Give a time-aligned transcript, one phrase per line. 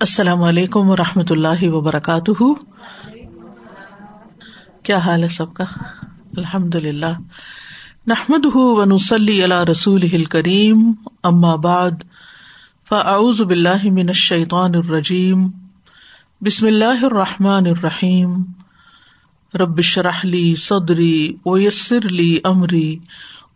[0.00, 2.42] السلام علیکم و رحمۃ اللہ وبرکاتہ۔
[4.82, 5.64] کیا حال ہے سب کا؟
[6.36, 7.18] الحمد للہ
[8.06, 10.92] نحمد ونسلی اللہ رسول کریم
[11.56, 11.90] بعد،
[12.88, 15.48] فاعوذ باللہ من الشیطان الرجیم۔
[16.40, 18.42] بسم اللہ الرحمٰن الرحیم۔
[19.54, 22.98] ربش رحلی صدری ویسر علی عمری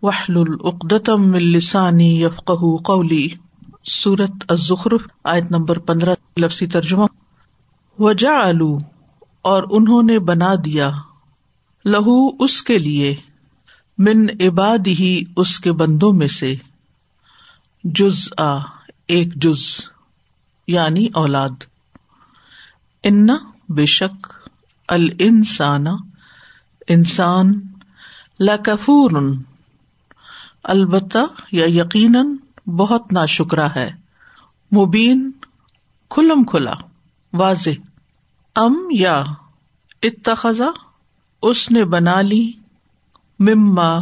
[0.03, 2.51] وحل العقدم السانی یفق
[2.85, 3.29] قولی۔
[3.87, 4.91] سورت الزخر
[5.25, 7.05] آیت نمبر پندرہ لفسی ترجمہ۔
[7.99, 8.79] وجا آلو
[9.43, 10.91] اور انہوں نے بنا دیا۔
[11.85, 13.17] لہو، اس کے لیے۔
[13.99, 16.55] من عباد ہی اس کے بندوں میں سے۔
[17.85, 18.59] جز آ
[19.09, 19.81] ایک جز
[20.67, 21.65] یعنی اولاد۔
[23.03, 23.27] ان،
[23.69, 24.27] بے شک
[24.89, 25.87] السان
[26.89, 27.61] انسان
[28.41, 29.11] لکفور
[30.65, 31.19] البتہ،
[31.53, 32.37] یا یقیناً
[32.67, 33.91] بہت نا شکرا ہے۔
[34.77, 35.31] مبین،
[36.11, 36.73] کھلم کھلا،
[37.33, 37.71] واضح۔
[38.57, 39.23] ام یا
[40.03, 40.67] اتخذا،
[41.43, 42.53] اس نے بنا لی۔
[43.39, 43.99] مما،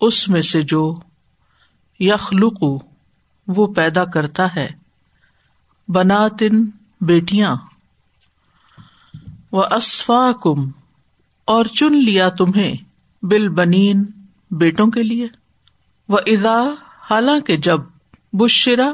[0.00, 0.94] اس میں سے جو
[2.00, 2.64] یخلق،
[3.46, 4.68] وہ پیدا کرتا ہے۔
[5.88, 6.64] بناتن،
[7.00, 7.56] بیٹیاں۔
[9.52, 10.70] وہ اسفا کم
[11.44, 12.74] اور چن لیا تمہیں
[13.22, 14.04] بل بنین
[14.50, 15.26] بیٹوں کے لیے۔
[16.08, 16.64] وہ ادا
[17.10, 17.80] حالانکہ جب
[18.32, 18.92] بشرا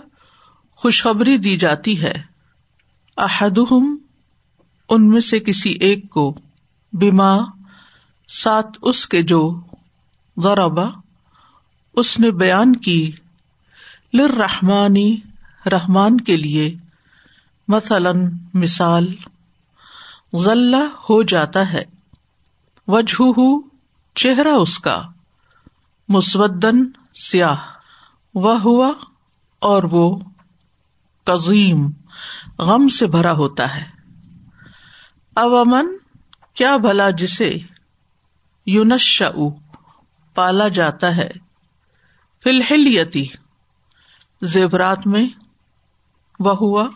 [0.76, 2.22] خوشخبری دی جاتی ہے،
[3.16, 3.96] احدہم
[4.88, 6.38] ان میں سے کسی ایک کو
[6.92, 7.36] بیما
[8.28, 9.60] ساتھ اس کے جو
[10.36, 10.84] غربا،
[11.94, 13.12] اس نے بیان کی
[14.12, 15.16] لر رحمانی
[15.66, 16.76] رحمان کے لیے
[17.68, 19.14] مثلاً مثال،
[20.32, 21.84] غلہ ہو جاتا ہے
[22.88, 23.40] وجہ
[24.14, 25.02] چہرہ اس کا
[26.08, 27.73] مسودن سیاہ۔
[28.34, 28.92] وہ ہوا
[29.58, 30.18] اور وہ
[31.24, 31.90] قزیم
[32.58, 33.84] غم سے بھرا ہوتا ہے۔
[35.34, 35.96] اب امن
[36.54, 37.58] کیا بھلا جسے
[38.66, 39.22] یونش
[40.34, 41.30] پالا جاتا ہے۔
[42.44, 43.26] فلحلیتی
[44.42, 45.26] زیورات میں
[46.40, 46.88] وہ ہوا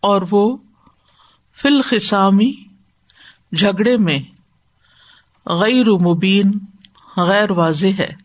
[0.00, 0.56] اور وہ
[1.56, 2.52] فل خسامی
[3.56, 4.20] جھگڑے میں
[5.46, 6.50] غیر مبین،
[7.16, 8.23] غیر واضح ہے۔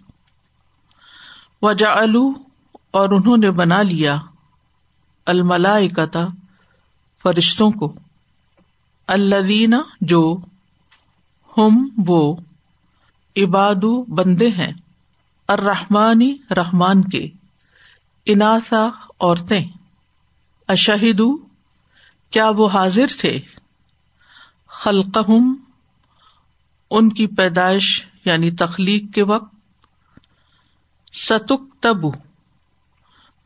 [1.61, 1.93] وجا
[2.91, 4.17] اور انہوں نے بنا لیا
[5.25, 6.19] الملائکتا،
[7.23, 7.93] فرشتوں کو۔
[9.07, 10.37] الدینہ جو
[11.57, 12.35] ہم وہ
[13.37, 14.73] عبادو بندے ہیں
[15.47, 17.29] الرحمانی رحمان کے،
[18.25, 18.89] اناسا
[19.19, 19.65] عورتیں۔
[20.67, 21.21] اشہد
[22.29, 23.39] کیا وہ حاضر تھے؟
[24.67, 25.55] خلقہم،
[26.91, 29.58] ان کی پیدائش یعنی تخلیق کے وقت۔
[31.13, 31.97] ستک تب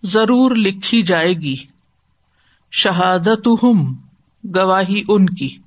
[0.04, 1.56] ضرور لکھی جائے گی۔
[2.72, 3.96] شہادت ہم
[4.56, 5.58] گواہی ان کی۔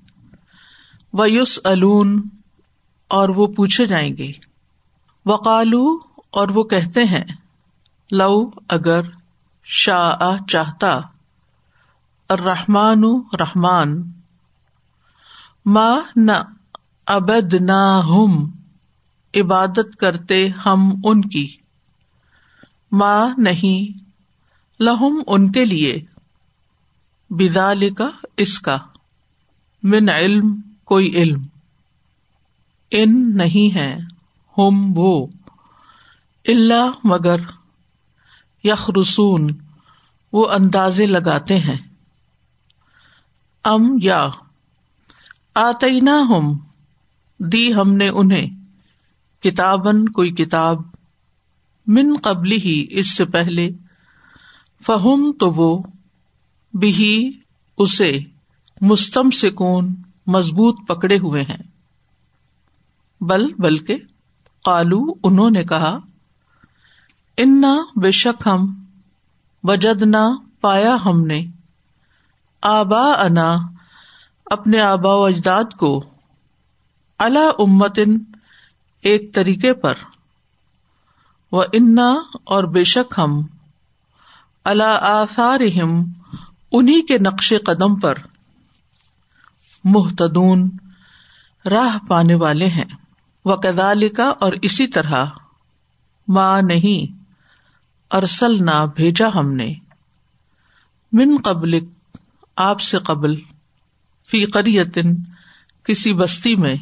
[1.13, 2.29] ویوس الون
[3.09, 4.33] اور وہ پوچھے جائیں گے۔
[5.27, 5.99] وقالو،
[6.31, 7.25] اور وہ کہتے ہیں،
[8.13, 9.01] لو اگر
[9.65, 11.01] شاہ چاہتا۔
[12.31, 13.03] رحمان
[13.41, 14.11] رحمان۔
[15.67, 16.33] ماں نہ
[17.07, 18.51] ابد نہ ہم
[19.35, 21.66] عبادت کرتے ہم ان کی۔
[22.97, 24.05] ماں نہیں،
[24.81, 26.05] لہم ان کے لیے۔
[27.31, 28.79] بدال کا اس کا،
[29.83, 31.43] من علم، کوئی علم۔
[32.91, 33.99] ان نہیں ہے
[34.59, 35.27] ہم وہ۔
[36.49, 37.37] اللہ مگر
[38.65, 39.51] یخرسون،
[40.33, 41.79] وہ اندازے لگاتے ہیں۔
[43.65, 44.25] ام یا
[45.55, 46.59] آتینا ہم
[47.39, 48.47] دی ہم نے انہیں۔
[49.43, 50.96] کتابن کوئی کتاب۔
[51.87, 53.71] من قبل ہی اس سے پہلے۔
[54.87, 55.83] فہم تو وہ
[56.73, 57.39] بھی
[57.79, 58.19] اسے
[58.81, 59.95] مستم سکون
[60.27, 61.63] مضبوط پکڑے ہوئے ہیں۔
[63.21, 63.97] بل، بلکہ
[64.65, 65.99] کالو انہوں نے کہا،
[67.37, 68.85] انا بے شک ہم
[69.63, 71.47] وجد نہ پایا ہم نے۔
[72.63, 73.57] آبا انا
[74.47, 76.05] اپنے آبا و اجداد کو۔
[77.19, 78.19] اللہ امتن
[79.03, 79.95] ایک طریقے پر۔
[81.53, 82.15] وہ انا
[82.45, 83.47] اور بے شک ہم
[84.65, 85.61] اللہ آثار
[86.73, 88.15] انہیں کے نقش قدم پر
[89.85, 90.71] محتدون
[91.67, 92.85] راہ پانے والے ہیں۔
[93.45, 95.27] وہ کدالکا اور اسی طرح
[96.29, 97.23] ماں نہیں
[98.11, 99.75] ارسل نہ بھیجا ہم نے۔
[101.13, 101.79] من قبل
[102.57, 103.41] آپ سے قبل،
[104.31, 105.15] فی قریتن،
[105.85, 106.77] کسی بستی میں۔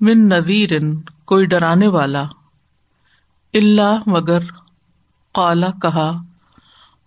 [0.00, 0.70] من نویر
[1.24, 2.24] کوئی ڈرانے والا۔
[3.56, 4.38] اللہ مگر
[5.34, 6.22] کالا کہا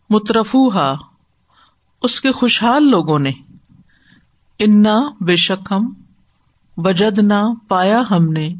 [0.09, 0.95] مترفو ہا
[2.01, 3.31] اس کے خوشحال لوگوں نے۔
[4.59, 5.93] انا بے شک ہم
[6.77, 8.53] وجد نہ پایا ہم نے۔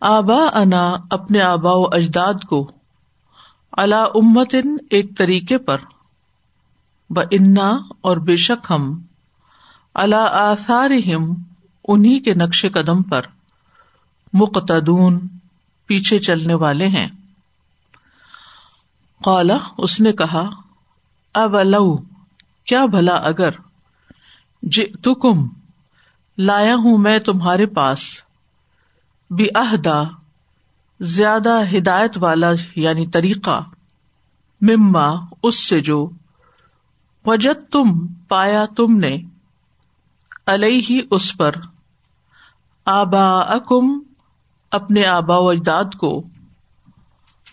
[0.00, 2.70] آبا انا اپنے آبا و اجداد کو۔
[3.72, 5.78] اللہ امتن ایک طریقے پر۔
[7.10, 7.70] ب انا
[8.00, 9.02] اور بے شک ہم
[9.94, 10.90] اللہ آثار
[11.88, 13.22] انہیں کے نقش قدم پر۔
[14.32, 15.20] مقتدون۔
[15.86, 17.08] پیچھے چلنے والے ہیں۔
[19.24, 20.50] قالا اس نے کہا
[21.34, 21.56] اب
[22.66, 23.50] کیا بھلا اگر؟
[24.62, 25.48] تم
[26.38, 28.00] لایا ہوں میں تمہارے پاس۔
[29.30, 30.04] بھی عہدہ
[31.00, 33.64] زیادہ ہدایت والا یعنی طریقہ۔
[34.60, 35.08] مما،
[35.42, 36.10] اس سے جو۔
[37.26, 39.18] وجد تم پایا تم نے۔
[40.90, 41.54] ہی اس پر۔
[42.84, 44.11] آبا اکم
[44.72, 46.26] اپنے آبا و اجداد کو،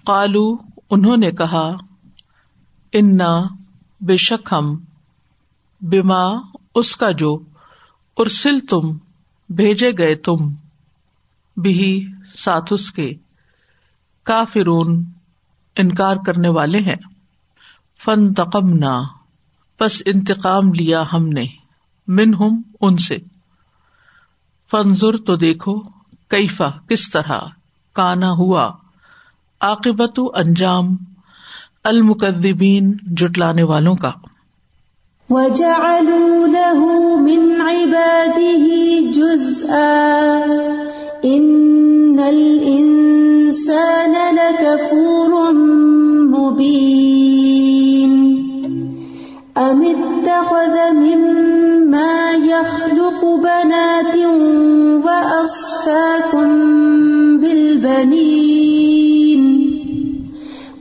[0.06, 0.56] قالو،
[0.90, 1.76] انہوں نے کہا،
[2.94, 3.42] انا
[4.02, 4.78] بے شک ہم
[5.82, 6.24] بیما
[6.76, 7.40] اس کا جو
[8.18, 8.98] ارسل تم
[9.50, 10.54] بھیجے گئے تم
[11.58, 12.08] بھی
[12.38, 13.14] ساتھ اس کے
[14.24, 15.04] کافرون
[15.76, 16.96] انکار کرنے والے ہیں۔
[18.06, 19.02] فن تقم نہ
[19.80, 21.46] بس انتقام لیا ہم نے
[22.08, 23.18] من ہم ان سے۔
[24.72, 25.99] فنزر تو دیکھو
[26.30, 27.40] کیفا، کس طرح؟
[27.94, 28.72] کانا ہوا۔
[29.62, 30.98] عاقبت انجام
[31.84, 34.12] المقدبین جٹلانے والوں کا۔
[35.30, 36.88] وجعلوا له
[37.20, 38.68] من عباده
[39.14, 40.40] جزءا۔
[41.24, 45.54] ان الانسان لكفور
[46.24, 48.36] مبين۔
[49.56, 54.18] ام اتخذ مما يخلق بنات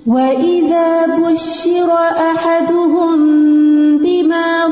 [0.09, 1.91] واذا بشر
[2.33, 3.21] احدهم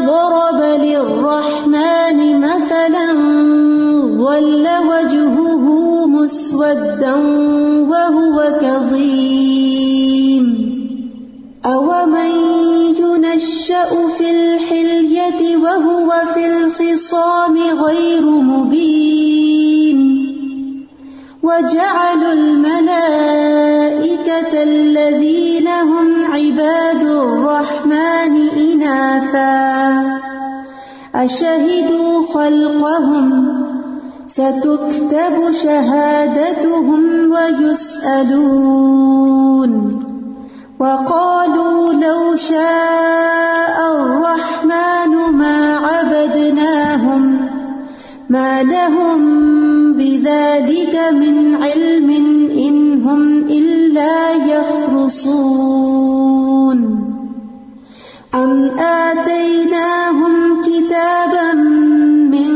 [0.07, 3.13] ضرب للرحمن مثلا
[4.17, 5.65] ظل وجهه
[6.07, 7.15] مسودا
[7.91, 10.47] وهو كظيم
[11.67, 12.33] أومن
[12.99, 19.99] ينشأ في الحلية وهو في الخصام غير مبين
[21.43, 23.76] وجعلوا الملائكة
[24.63, 30.21] الذين هم عباد الرحمن إناثا
[31.15, 33.49] أشهدوا خلقهم
[34.29, 38.77] ستكتب شهادتهم ويسألون
[40.81, 47.49] وقالوا لو شاء الرحمن ما عبدناهم
[48.29, 52.46] ما لهم بذلك من علم
[53.07, 55.47] هم إلا يخرصون.
[58.35, 61.53] أم آتيناهم كتابا
[62.35, 62.53] من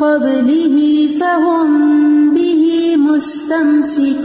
[0.00, 1.70] قبله فهم
[2.34, 4.22] به مستمسكون.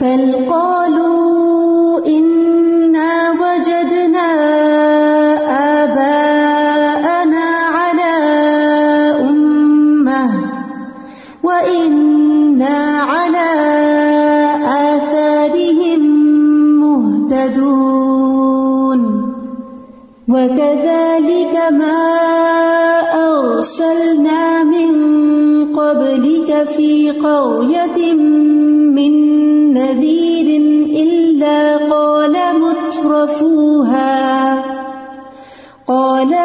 [0.00, 1.33] بل قالوا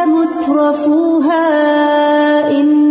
[0.06, 1.46] مترفوها
[2.52, 2.89] إن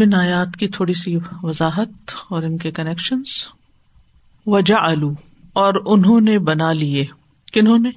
[0.00, 3.22] اب ان آیات کی تھوڑی سی وضاحت اور ان کے کنیکشن
[4.46, 5.12] وجا آلو
[5.52, 7.06] اور انہوں نے بنا لیے.
[7.52, 7.90] کنہوں نے؟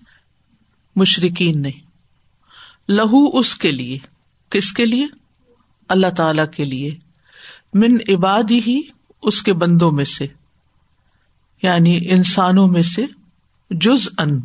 [0.95, 1.71] مشرقین نے.
[2.89, 3.97] لہو اس کے لیے.
[4.49, 5.07] کس کے لیے؟
[5.89, 6.97] اللہ تعالی کے لیے.
[7.73, 8.81] من عباد ہی
[9.21, 10.27] اس کے بندوں میں سے.
[11.63, 13.05] یعنی انسانوں میں سے
[13.69, 14.39] جز ان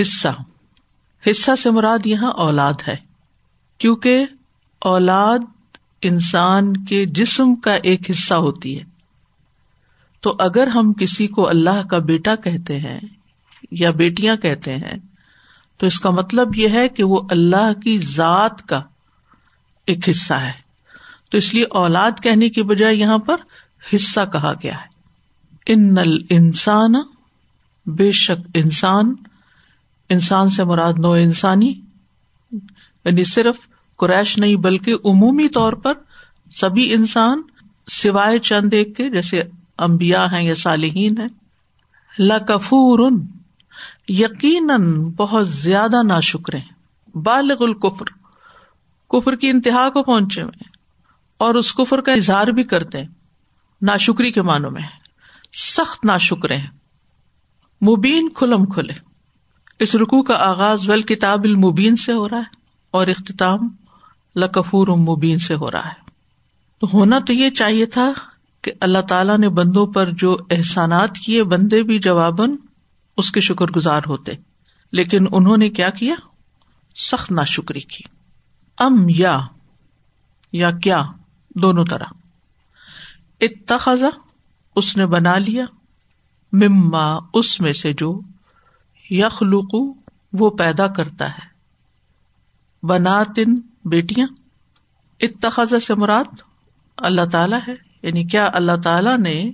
[0.00, 0.42] حصہ.
[1.30, 2.96] حصہ سے مراد یہاں اولاد ہے.
[3.78, 4.26] کیونکہ
[4.78, 5.38] اولاد
[6.02, 8.84] انسان کے جسم کا ایک حصہ ہوتی ہے۔
[10.20, 13.00] تو اگر ہم کسی کو اللہ کا بیٹا کہتے ہیں
[13.70, 14.98] یا بیٹیاں کہتے ہیں،
[15.78, 18.82] تو اس کا مطلب یہ ہے کہ وہ اللہ کی ذات کا
[19.86, 20.66] ایک حصہ ہے۔
[21.30, 23.36] تو اس لیے اولاد کہنے کی بجائے یہاں پر
[23.94, 24.96] حصہ کہا گیا ہے۔
[25.66, 26.94] ان نل انسان
[27.86, 29.14] بے شک انسان
[30.08, 31.80] انسان سے مراد نو انسانی
[33.04, 33.56] یعنی صرف
[33.98, 35.92] قریش نہیں بلکہ عمومی طور پر
[36.52, 37.42] سبھی انسان
[37.90, 39.42] سوائے چند ایک کے، جیسے
[39.78, 41.28] امبیا ہیں یا صالحین ہیں
[42.18, 43.10] لکفور
[44.08, 46.54] یقیناً بہت زیادہ نا شکر
[47.16, 48.04] بالغ القفر
[49.10, 50.64] کفر کی انتہا کو پہنچے ہوئے
[51.36, 53.06] اور اس کفر کا اظہار بھی کرتے ہیں
[53.82, 54.82] نا شکری کے معنوں میں
[55.54, 56.66] سخت نا شکر ہیں۔
[57.84, 58.92] مبین کھلم کھلے۔
[59.78, 62.56] اس رکو کا آغاز ول کتاب المبین سے ہو رہا ہے
[62.90, 63.58] اور اختتام
[64.36, 66.10] لکفور مبین سے ہو رہا ہے۔
[66.78, 68.12] تو ہونا تو یہ چاہیے تھا
[68.62, 72.56] کہ اللہ تعالیٰ نے بندوں پر جو احسانات کیے بندے بھی جواباً
[73.16, 74.32] اس کے شکر گزار ہوتے۔
[74.92, 76.14] لیکن انہوں نے کیا کیا؟
[76.96, 78.04] سخت نا شکری کی۔
[78.78, 79.40] ام یا
[80.52, 81.02] یا کیا،
[81.50, 82.04] دونوں طرح۔
[83.40, 84.08] اتخذا
[84.76, 85.64] اس نے بنا لیا۔
[86.52, 88.20] مما، اس میں سے جو
[89.10, 89.74] یخلوق
[90.32, 91.56] وہ پیدا کرتا ہے۔
[92.86, 93.54] بنا تن
[93.90, 94.26] بیٹیاں
[95.20, 96.24] اتخذ سے مراد
[96.96, 99.52] اللہ تعالی ہے۔ یعنی کیا اللہ تعالی نے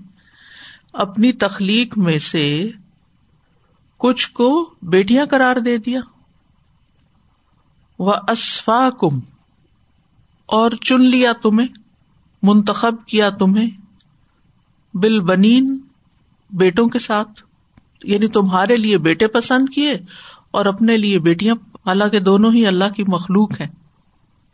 [0.92, 2.70] اپنی تخلیق میں سے
[3.96, 6.00] کچھ کو بیٹیاں قرار دے دیا؟
[7.98, 9.20] وہ اسفا کم
[10.46, 11.68] اور چن لیا تمہیں،
[12.42, 13.70] منتخب کیا تمہیں
[14.94, 15.80] بل بنین
[16.50, 17.42] بیٹوں کے ساتھ۔
[18.04, 19.92] یعنی تمہارے لیے بیٹے پسند کیے
[20.50, 21.54] اور اپنے لیے بیٹیاں،
[21.86, 23.81] حالانکہ دونوں ہی اللہ کی مخلوق ہیں۔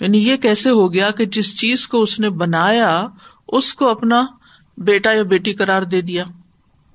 [0.00, 3.06] یعنی یہ کیسے ہو گیا کہ جس چیز کو اس نے بنایا،
[3.48, 4.26] اس کو اپنا
[4.76, 6.24] بیٹا یا بیٹی قرار دے دیا۔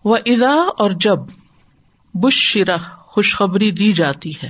[0.04, 1.18] وہ ادا اور جب
[2.14, 4.50] بش شرح خوشخبری دی جاتی ہے،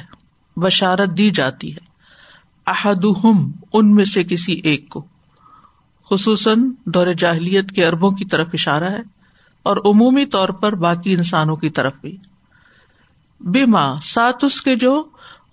[0.57, 1.93] بشارت دی جاتی ہے۔
[2.67, 3.05] احد
[3.73, 5.05] ان میں سے کسی ایک کو۔
[6.09, 9.01] خصوصاً دور جاہلیت کے اربوں کی طرف اشارہ ہے
[9.63, 12.17] اور عمومی طور پر باقی انسانوں کی طرف بھی۔
[13.39, 15.03] بیما سات اس کے جو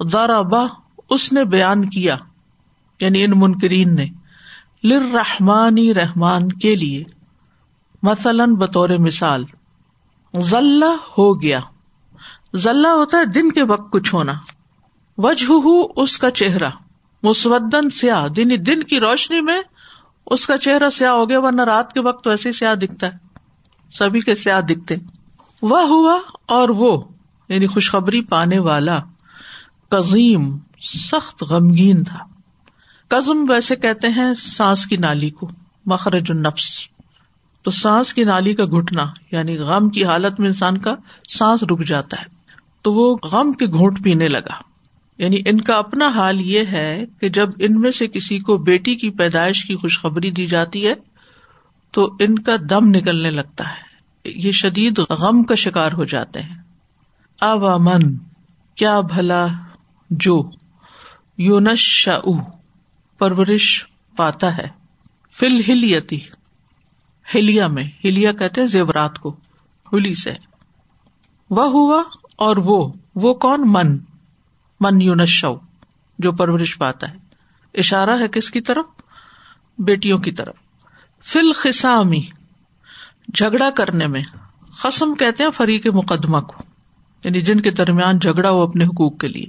[0.01, 0.67] دورہ
[1.11, 2.17] اس نے بیان کیا۔
[3.01, 4.07] یعنی ان منکرین نے
[4.85, 7.05] لر رحمانی رحمان کے لیے۔
[8.03, 9.45] مثلاً بطور مثال
[10.39, 11.61] ذلہ ہو گیا۔
[12.57, 14.33] ذلہ ہوتا ہے دن کے وقت کچھ ہونا۔
[15.19, 15.53] وجہ
[15.97, 16.71] اس کا چہرہ۔
[17.23, 19.63] مسودن سیاہ دن دن کی روشنی میں
[20.27, 23.13] اس کا چہرہ سیاہ ہو گیا، ورنہ رات کے وقت ویسے سیاہ دکھتا ہے۔
[23.93, 24.95] سبھی کے سیاہ دکھتے۔
[25.63, 27.03] وہ ہوا اور وہ
[27.49, 28.99] یعنی خوشخبری پانے والا
[29.91, 32.30] کزیم سخت غمگین تھا۔
[33.11, 35.49] کزم ویسے کہتے ہیں سانس کی نالی کو،
[35.87, 36.87] مخرج النفس۔
[37.63, 40.95] تو سانس کی نالی کا گھٹنا یعنی غم کی حالت میں انسان کا
[41.29, 42.27] سانس رک جاتا ہے۔
[42.83, 44.55] تو وہ غم کے گھونٹ پینے لگا۔
[45.19, 48.95] یعنی ان کا اپنا حال یہ ہے کہ جب ان میں سے کسی کو بیٹی
[48.95, 50.95] کی پیدائش کی خوشخبری دی جاتی ہے،
[51.91, 53.91] تو ان کا دم نکلنے لگتا ہے۔
[54.25, 56.59] یہ شدید غم کا شکار ہو جاتے ہیں۔
[57.41, 58.17] اب من
[58.75, 59.47] کیا بھلا
[60.11, 60.51] جو
[61.39, 62.21] یونش شاہ
[63.21, 63.85] پرورش
[64.17, 64.69] پاتا ہے۔
[65.33, 66.21] فل ہلیتی۔
[67.35, 69.31] ہلیا میں۔ ہلیا کہتے ہیں زیورات کو۔
[69.93, 70.35] ہولی سے۔
[71.51, 72.03] وہ ہوا
[72.37, 73.99] اور وہ۔ وہ کون؟ من۔
[74.81, 75.45] من یونش
[76.19, 77.17] جو پرورش پاتا ہے۔
[77.75, 78.85] اشارہ ہے کس کی طرف؟
[79.79, 80.55] بیٹیوں کی طرف۔
[81.23, 82.21] فل خسامی،
[83.35, 84.23] جھگڑا کرنے میں۔
[84.83, 86.63] قسم کہتے ہیں فریق مقدمہ کو۔
[87.25, 89.47] یعنی جن کے درمیان جھگڑا ہو اپنے حقوق کے لیے۔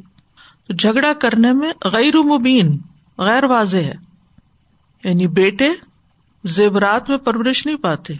[0.68, 2.78] تو جھگڑا کرنے میں غیر مبین۔
[3.22, 3.94] غیر واضح ہے۔
[5.04, 5.70] یعنی بیٹے
[6.44, 8.13] زیورات میں پرورش نہیں پاتے۔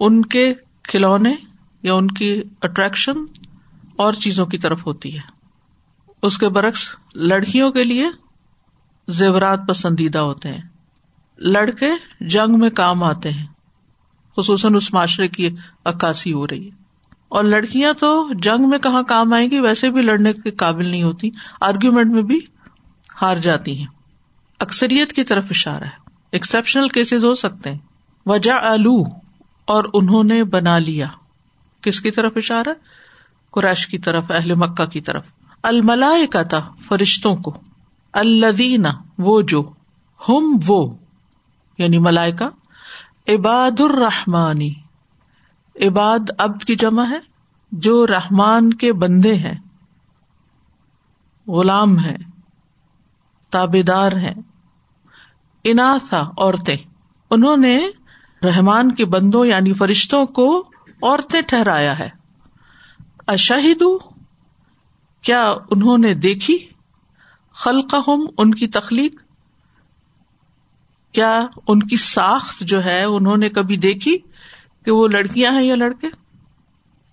[0.00, 1.34] ان کے کھلونے
[1.82, 3.12] یا ان کی اٹریکشن
[3.96, 5.20] اور چیزوں کی طرف ہوتی ہے۔
[6.22, 8.06] اس کے برعکس لڑکیوں کے لیے
[9.08, 10.60] زیورات پسندیدہ ہوتے ہیں۔
[11.38, 11.90] لڑکے
[12.20, 13.46] جنگ میں کام آتے ہیں۔
[14.36, 15.50] خصوصاً اس معاشرے کی
[15.84, 16.76] عکاسی ہو رہی ہے۔
[17.28, 21.02] اور لڑکیاں تو جنگ میں کہاں کام آئیں گی؟ ویسے بھی لڑنے کے قابل نہیں
[21.02, 21.30] ہوتی۔
[21.60, 22.40] آرگیومنٹ میں بھی
[23.22, 23.95] ہار جاتی ہیں۔
[24.58, 27.78] اکثریت کی طرف اشارہ ہے۔ ایکسپشنل کیسز ہو سکتے ہیں۔
[28.26, 29.02] وجہ آلو
[29.64, 31.06] اور انہوں نے بنا لیا۔
[31.80, 32.68] کس کی طرف اشارہ؟
[33.50, 35.26] قریش کی طرف، اہل مکہ کی طرف۔
[35.62, 37.54] الملائے کا تھا فرشتوں کو۔
[38.12, 39.72] الدینہ وہ جو۔
[40.28, 40.96] ہم، وہ۔
[41.78, 42.48] یعنی ملائکا
[43.28, 44.74] عباد الرحمانی
[45.80, 47.18] عباد ابد کی جمع ہے۔
[47.72, 49.54] جو رحمان کے بندے ہیں۔
[51.46, 52.16] غلام ہیں۔
[53.56, 54.34] تابے دار ہیں۔
[55.64, 56.76] انا تھا عورتیں۔
[57.30, 57.88] انہوں نے
[58.42, 60.70] رحمان کے بندوں یعنی فرشتوں کو
[61.02, 62.08] عورتیں ٹھہرایا ہے۔
[63.26, 63.82] اشاہد
[65.22, 66.58] کیا انہوں نے دیکھی؟
[67.54, 67.94] خلق
[68.38, 69.22] ان کی تخلیق۔
[71.12, 74.18] کیا ان کی ساخت جو ہے انہوں نے کبھی دیکھی
[74.84, 76.06] کہ وہ لڑکیاں ہیں یا لڑکے؟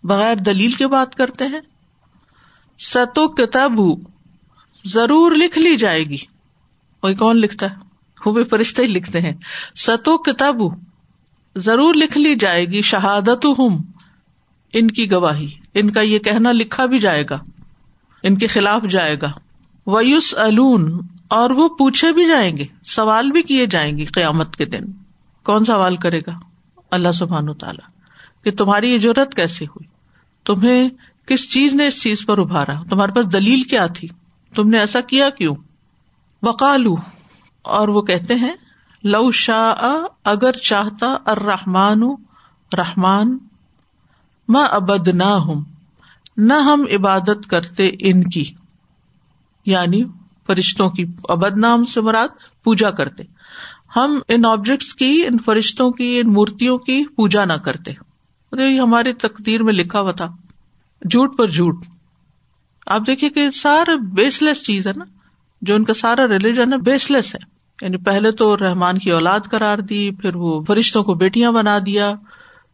[0.04, 1.62] بغیر دلیل کے بات کرتے ہیں۔
[2.80, 3.72] ستو کتاب
[4.86, 6.33] ضرور لکھ لی جائے گی۔
[7.04, 7.76] کوئی کون لکھتا ہے؟
[8.26, 9.34] وہ بھی فرشتے ہی لکھتے ہیں۔
[9.76, 10.56] ستو کتاب
[11.56, 13.48] ضرور لکھ لی جائے گی۔ شہادت
[14.74, 17.40] ان کی گواہی۔ ان کا یہ کہنا لکھا بھی جائے گا۔
[18.24, 19.32] ان کے خلاف جائے گا۔
[19.88, 24.66] ویوس الون اور وہ پوچھے بھی جائیں گے۔ سوال بھی کیے جائیں گے قیامت کے
[24.66, 24.92] دن۔
[25.44, 26.40] کون سوال کرے گا؟
[26.92, 27.90] اللہ سبحان و تعالیٰ۔
[28.44, 29.88] کہ تمہاری یہ ضرورت کیسے ہوئی؟
[30.46, 30.90] تمہیں
[31.26, 34.08] کس چیز نے اس چیز پر ابھارا؟ تمہارے پاس دلیل کیا تھی؟
[34.56, 35.56] تم نے ایسا کیا کیوں؟
[36.44, 36.96] وکالو
[37.62, 38.54] اور وہ کہتے ہیں،
[39.04, 42.02] لو شاہ اگر چاہتا ارحمان
[42.78, 43.38] رحمان
[44.48, 45.62] میں ابد نہ ہوں
[46.38, 48.54] نہ ہم عبادت کرتے ان کی
[49.66, 50.04] یعنی
[50.48, 52.28] فرشتوں کی ابد نام سے مراد
[52.64, 53.24] پوجا کرتے۔
[53.96, 57.92] ہم ان آبجیکٹس کی، ان فرشتوں کی، ان مورتیوں کی پوجا نہ کرتے۔
[58.52, 60.26] مطلب ہماری تقدیر میں لکھا ہوا تھا۔
[61.12, 61.86] جھوٹ پر جھوٹ۔
[62.88, 65.06] آپ دیکھیے کہ سارا بیس لیس چیز ہے نا۔
[65.64, 67.40] جو ان کا سارا ریلیجن ہے بیس لیس ہے۔
[67.82, 72.14] یعنی پہلے تو رحمان کی اولاد کرار دی، پھر وہ فرشتوں کو بیٹیاں بنا دیا۔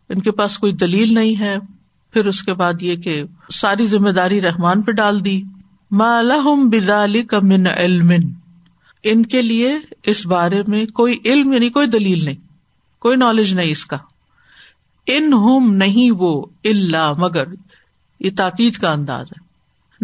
[0.10, 1.58] ان کے پاس کوئی دلیل نہیں ہے۔
[2.13, 5.43] پھر اس کے بعد یہ کہ ساری ذمہ داری رحمان پہ ڈال دی۔
[5.91, 8.12] مالحم بدالی کا من علم۔
[9.03, 12.36] ان کے لیے اس بارے میں کوئی علم یعنی کوئی دلیل نہیں۔
[13.00, 13.98] کوئی نالج نہیں اس کا۔
[15.08, 17.43] ان ہوم نہیں وہ اللہ مگر۔
[18.19, 19.50] یہ تاکید کا انداز ہے۔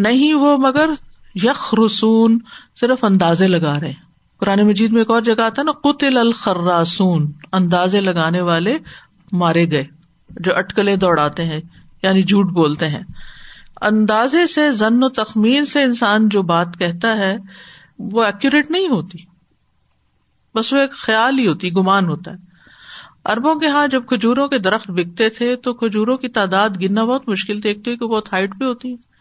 [0.01, 0.89] نہیں وہ مگر
[1.35, 2.39] یخ رسون
[2.79, 4.05] صرف اندازے لگا رہے ہیں۔
[4.39, 8.77] قرآن مجید میں ایک اور جگہ تھا نا قطل الخراسون، اندازے لگانے والے
[9.31, 9.85] مارے گئے،
[10.29, 11.61] جو اٹکلے دوڑاتے ہیں
[12.03, 13.03] یعنی جھوٹ بولتے ہیں۔
[13.81, 17.37] اندازے سے زن و تخمین سے انسان جو بات کہتا ہے،
[17.99, 19.17] وہ ایکوریٹ نہیں ہوتی۔
[20.55, 22.37] بس وہ ایک خیال ہی ہوتی، گمان ہوتا ہے۔
[23.25, 27.29] اربوں کے ہاں جب کھجوروں کے درخت بکتے تھے، تو کھجوروں کی تعداد گننا بہت
[27.29, 29.14] مشکل تھی، ایک تو بہت ہائٹ بھی ہوتی۔ ہے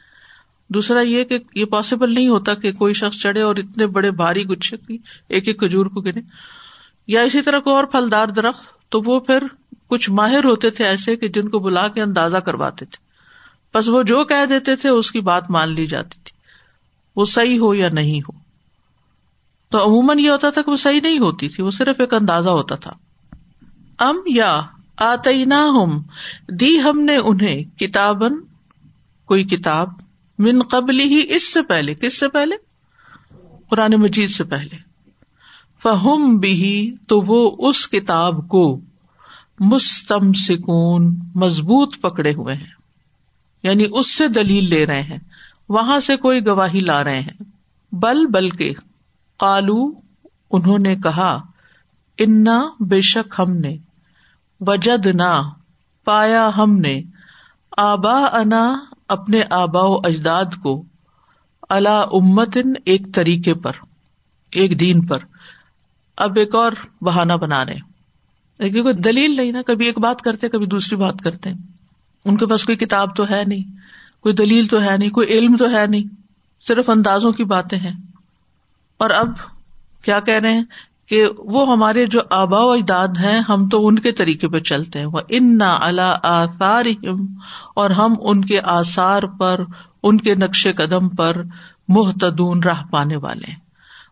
[0.69, 4.45] دوسرا یہ کہ یہ پاسبل نہیں ہوتا کہ کوئی شخص چڑھے اور اتنے بڑے بھاری
[4.45, 4.99] گچھے کی
[5.29, 6.21] ایک ایک کھجور کو گنے
[7.07, 9.43] یا اسی طرح کوئی اور پھلدار درخت، تو وہ پھر
[9.87, 13.05] کچھ ماہر ہوتے تھے ایسے کہ جن کو بلا کے اندازہ کرواتے تھے۔
[13.75, 16.37] بس وہ جو کہہ دیتے تھے، اس کی بات مان لی جاتی تھی۔
[17.17, 18.39] وہ صحیح ہو یا نہیں ہو؟
[19.69, 22.51] تو عموماً یہ ہوتا تھا کہ وہ صحیح نہیں ہوتی تھی، وہ صرف ایک اندازہ
[22.51, 22.93] ہوتا تھا۔
[23.99, 24.61] ام یا
[24.97, 26.03] آتی ہم
[26.49, 28.33] دی ہم نے انہیں کتابن
[29.25, 29.89] کوئی کتاب
[30.39, 32.57] من قبل ہی اس سے پہلے، کس سے پہلے؟
[33.71, 34.77] قرآن مجید سے پہلے۔
[35.83, 38.81] فہم بھی تو وہ اس کتاب کو
[39.61, 42.73] مستم سکون مضبوط پکڑے ہوئے ہیں۔
[43.63, 45.19] یعنی اس سے دلیل لے رہے ہیں۔
[45.69, 47.43] وہاں سے کوئی گواہی لا رہے ہیں۔
[47.93, 48.73] بل بل کے
[49.39, 49.93] کالو
[50.51, 51.41] انہوں نے کہا،
[52.19, 53.77] انا بے شک ہم نے
[54.61, 55.51] وجد نہ
[56.05, 57.03] پایا ہم نے
[57.77, 58.77] آبا انا
[59.09, 60.83] اپنے آبا و اجداد کو
[61.69, 63.73] اللہ امتن ایک طریقے پر،
[64.53, 65.19] ایک دین پر۔
[66.17, 67.95] اب ایک اور بہانا بنا رہے
[68.83, 71.51] کوئی دلیل نہیں نا، کبھی ایک بات کرتے، کبھی دوسری بات کرتے۔
[72.25, 73.77] ان کے پاس کوئی کتاب تو ہے نہیں،
[74.21, 76.15] کوئی دلیل تو ہے نہیں، کوئی علم تو ہے نہیں،
[76.61, 78.01] صرف اندازوں کی باتیں ہیں۔
[78.99, 79.29] اور اب
[80.03, 80.65] کیا کہہ رہے ہیں؟
[81.07, 84.99] کہ وہ ہمارے جو آبا و اجداد ہیں، ہم تو ان کے طریقے پہ چلتے
[84.99, 86.85] ہیں۔ وہ ان اللہ آثار
[87.77, 89.61] اور ہم ان کے آثار پر،
[90.03, 91.43] ان کے نقش قدم پر
[91.89, 93.59] محتدون راہ پانے والے ہیں۔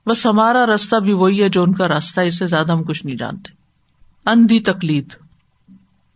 [0.07, 3.07] بس ہمارا راستہ بھی وہی ہے جو ان کا راستہ اس سے زیادہ ہم کچھ
[3.07, 3.53] نہیں جانتے۔
[4.27, 5.09] اندھی تکلید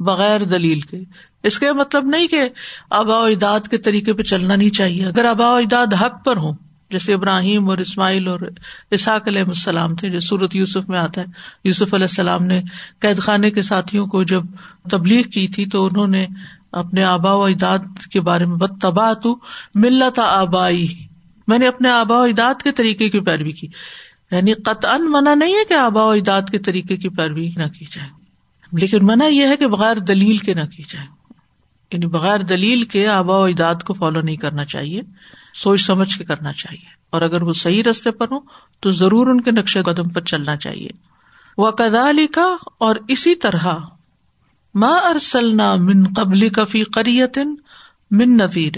[0.01, 1.01] بغیر دلیل کے۔
[1.43, 2.49] اس کا مطلب نہیں کہ
[2.91, 6.37] آبا و اجداد کے طریقے پہ چلنا نہیں چاہیے۔ اگر آبا و اجداد حق پر
[6.37, 6.53] ہوں
[6.91, 8.41] جیسے ابراہیم اور اسماعیل اور
[8.91, 11.27] اسحاق علیہ السلام تھے، جو سورت یوسف میں آتا ہے۔
[11.65, 12.63] یوسف علیہ السلام نے
[12.99, 14.43] قید خانے کے ساتھیوں کو جب
[14.91, 16.27] تبلیغ کی تھی تو انہوں نے
[16.73, 17.79] اپنے آبا و اجداد
[18.13, 19.37] کے بارے میں بد تباہ تو
[19.75, 21.07] ملت آبائی
[21.47, 23.69] میں نے اپنے آبا و اجداد کے طریقے کی پیروی کی۔
[24.31, 27.85] یعنی قطع منع نہیں ہے کہ آبا و اجداد کے طریقے کی پیروی نہ کی
[27.93, 28.09] جائے،
[28.73, 31.07] لیکن منع یہ ہے کہ بغیر دلیل کے نہ کی جائے۔
[31.93, 35.01] یعنی بغیر دلیل کے آبا و اجداد کو فالو نہیں کرنا چاہیے۔
[35.57, 38.39] سوچ سمجھ کے کرنا چاہیے۔ اور اگر وہ صحیح رستے پر ہو
[38.81, 40.89] تو ضرور ان کے نقشے قدم پر چلنا چاہیے۔
[41.59, 43.67] وہ کدا لکھا اور اسی طرح
[44.75, 47.39] ماں ارسلنا من قبل کفی قریت
[48.11, 48.73] من نویر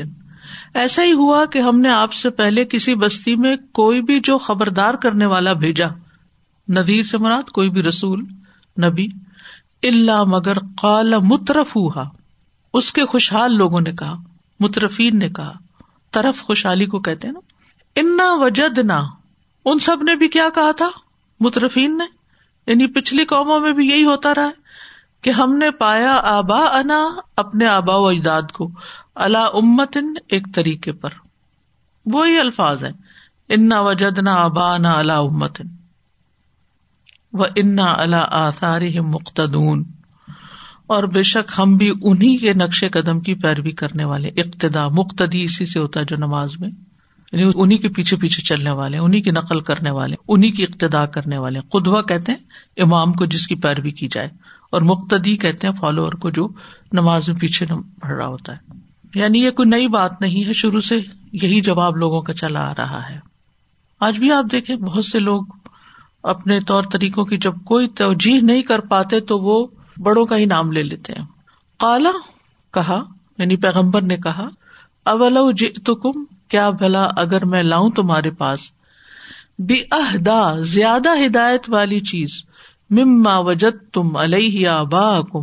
[0.75, 4.39] ایسا ہی ہوا کہ ہم نے آپ سے پہلے کسی بستی میں کوئی بھی جو
[4.39, 5.87] خبردار کرنے والا بھیجا۔
[6.69, 8.25] نویر سے مراد کوئی بھی رسول،
[8.85, 9.09] نبی۔
[9.83, 12.05] اللہ مگر قال مترف ہوا
[12.75, 14.15] اس کے خوشحال لوگوں نے کہا،
[14.61, 15.53] مترفین نے کہا۔
[16.13, 17.41] طرف خوشحالی کو کہتے نا،
[17.97, 18.93] انا وجد نہ
[19.65, 20.89] ان سب نے بھی کیا کہا تھا؟
[21.41, 22.05] مترفین نے۔
[22.67, 24.51] یعنی پچھلی قوموں میں بھی یہی ہوتا رہا
[25.21, 28.71] کہ ہم نے پایا آبا انا اپنے آبا و اجداد کو
[29.15, 31.09] اللہ امتن ایک طریقے پر۔
[32.07, 32.91] وہی الفاظ ہے
[33.49, 35.65] انا وجد نہ آبا انا اللہ امتن۔
[37.33, 39.85] و انا اللہ آثار مختدون
[40.89, 45.43] اور بے شک ہم بھی انہیں کے نقش قدم کی پیروی کرنے والے، اقتدا، مقتدی
[45.43, 46.69] اسی سے ہوتا ہے جو نماز میں
[47.33, 51.07] یعنی انہیں کے پیچھے پیچھے چلنے والے انہیں کی نقل کرنے والے انہیں کی اقتدا
[51.07, 52.39] کرنے والے۔ خدوا کہتے ہیں
[52.77, 54.29] امام کو جس کی پیروی کی جائے،
[54.73, 56.49] اور مقتدی کہتے ہیں فالوور کو جو
[56.93, 58.79] نماز میں پیچھے بڑھ رہا ہوتا ہے۔
[59.15, 60.97] یعنی یہ کوئی نئی بات نہیں ہے، شروع سے
[61.33, 63.19] یہی جواب لوگوں کا چلا آ رہا ہے۔
[64.01, 65.43] آج بھی آپ دیکھیں بہت سے لوگ
[66.23, 69.67] اپنے طور طریقوں کی جب کوئی توجہ نہیں کر پاتے تو وہ
[69.99, 71.25] بڑوں کا ہی نام لے لیتے ہیں۔
[71.79, 72.11] کالا
[72.73, 73.05] کہا
[73.39, 74.49] یعنی پیغمبر نے کہا
[75.05, 75.39] اول
[75.85, 78.61] کم کیا بھلا اگر میں لاؤں تمہارے پاس؟
[79.59, 82.31] بے عہدا زیادہ ہدایت والی چیز،
[82.91, 85.41] مما وجد تم علیہ آبا کم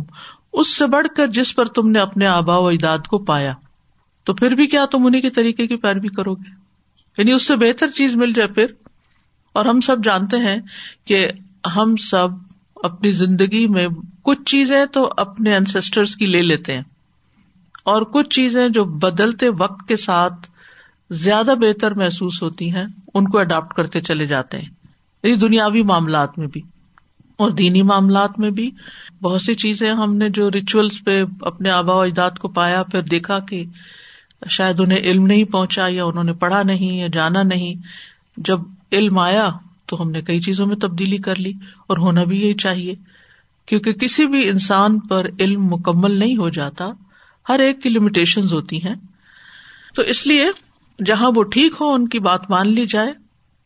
[0.52, 3.52] اس سے بڑھ کر جس پر تم نے اپنے آبا و اجداد کو پایا۔
[4.24, 6.50] تو پھر بھی کیا تم انہیں کے طریقے کی پیروی کرو گے؟
[7.18, 8.66] یعنی اس سے بہتر چیز مل جائے پھر۔
[9.52, 10.56] اور ہم سب جانتے ہیں
[11.04, 11.28] کہ
[11.76, 12.28] ہم سب
[12.74, 13.88] اپنی زندگی میں
[14.26, 16.82] کچھ چیزیں تو اپنے انسٹرس کی لے لیتے ہیں
[17.84, 20.34] اور کچھ چیزیں جو بدلتے وقت کے ساتھ
[21.10, 22.84] زیادہ بہتر محسوس ہوتی ہیں،
[23.14, 24.68] ان کو اڈاپٹ کرتے چلے جاتے ہیں۔
[25.22, 26.60] یعنی دنیاوی معاملات میں بھی
[27.36, 28.70] اور دینی معاملات میں بھی۔
[29.22, 33.02] بہت سی چیزیں ہم نے جو ریچولس پہ اپنے آبا و اجداد کو پایا، پھر
[33.02, 33.64] دیکھا کہ
[34.48, 37.74] شاید انہیں علم نہیں پہنچا یا انہوں نے پڑھا نہیں یا جانا نہیں۔
[38.36, 38.58] جب
[38.92, 39.48] علم آیا
[39.86, 41.52] تو ہم نے کئی چیزوں میں تبدیلی کر لی
[41.86, 42.94] اور ہونا بھی یہی چاہیے۔
[43.66, 46.88] کیونکہ کسی بھی انسان پر علم مکمل نہیں ہو جاتا،
[47.48, 48.94] ہر ایک کی لمیٹیشن ہوتی ہیں۔
[49.94, 50.50] تو اس لیے
[50.98, 53.12] جہاں وہ ٹھیک ہو ان کی بات مان لی جائے،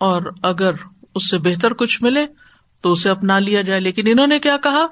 [0.01, 0.75] اور اگر
[1.15, 2.27] اس سے بہتر کچھ ملے
[2.85, 4.87] تو اسے اپنا لیا جائے۔ لیکن انہوں نے کیا کہا؟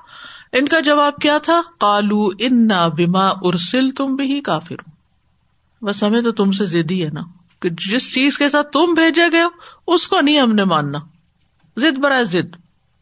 [0.53, 4.97] ان کا جواب کیا تھا؟ کالو ان بیما ارسل تم بھی کافر ہوں
[5.83, 7.21] بس ہمیں تو تم سے زدی ہے نا،
[7.63, 10.99] کہ جس چیز کے ساتھ تم بھیجے گئے ہو، اس کو نہیں ہم نے ماننا۔
[11.77, 12.57] ضد برائے ضد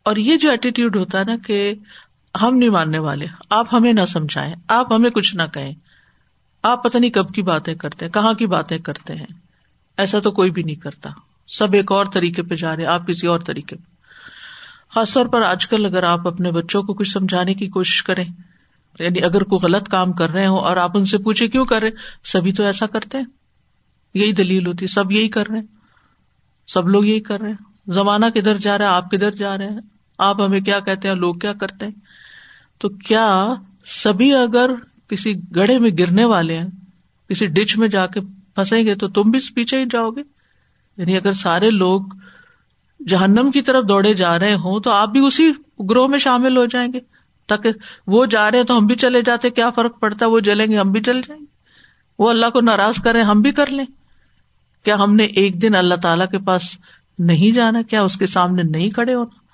[0.07, 1.75] اور یہ جو ایٹیٹیوڈ ہوتا ہے نا کہ
[2.42, 5.73] ہم نہیں ماننے والے، آپ ہمیں نہ سمجھائیں، آپ ہمیں کچھ نہ کہیں۔
[6.62, 9.27] آپ پتہ نہیں کب کی باتیں کرتے ہیں، کہاں کی باتیں کرتے ہیں۔
[9.97, 11.11] ایسا تو کوئی بھی نہیں کرتا۔
[11.49, 13.83] سب ایک اور طریقے پہ جا رہے آپ کسی اور طریقے پہ۔
[14.95, 18.25] خاص طور پر آج کل اگر آپ اپنے بچوں کو کچھ سمجھانے کی کوشش کریں
[18.99, 21.81] یعنی اگر کوئی غلط کام کر رہے ہوں اور آپ ان سے پوچھے کیوں کر
[21.81, 21.90] رہے
[22.25, 23.25] سبھی تو ایسا کرتے ہیں۔
[24.14, 25.66] یہی دلیل ہوتی سب یہی کر رہے ہیں۔
[26.66, 29.69] سب لوگ یہی کر رہے ہیں۔ زمانہ کدھر جا رہا ہے، آپ کدھر جا رہے
[29.69, 29.81] ہیں۔
[30.18, 31.92] آپ ہمیں کیا کہتے ہیں لوگ کیا کرتے ہیں؟
[32.79, 34.70] تو کیا سبھی اگر
[35.09, 36.66] کسی گڑھے میں گرنے والے ہیں،
[37.29, 40.22] کسی ڈچ میں جا کے پھنسیں گے تو تم بھی پیچھے ہی جاؤ گے؟
[40.96, 42.00] یعنی اگر سارے لوگ
[43.09, 45.50] جہنم کی طرف دوڑے جا رہے ہوں تو آپ بھی اسی
[45.90, 47.00] گروہ میں شامل ہو جائیں گے۔
[47.46, 47.70] تاکہ
[48.07, 50.66] وہ جا رہے ہیں تو ہم بھی چلے جاتے، کیا فرق پڑتا ہے؟ وہ جلیں
[50.66, 51.46] گے، ہم بھی چل جائیں گے۔
[52.18, 53.85] وہ اللہ کو ناراض کرے ہم بھی کر لیں۔
[54.85, 56.62] کیا ہم نے ایک دن اللہ تعالی کے پاس
[57.18, 59.45] نہیں جانا؟ کیا اس کے سامنے نہیں کھڑے ہونا؟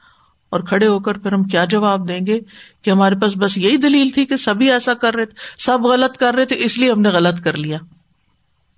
[0.53, 2.41] اور کھڑے ہو کر پھر ہم کیا جواب دیں گے
[2.83, 6.17] کہ ہمارے پاس بس یہی دلیل تھی کہ سبھی ایسا کر رہے تھے، سب غلط
[6.17, 7.79] کر رہے تھے، اس لیے ہم نے غلط کر لیا۔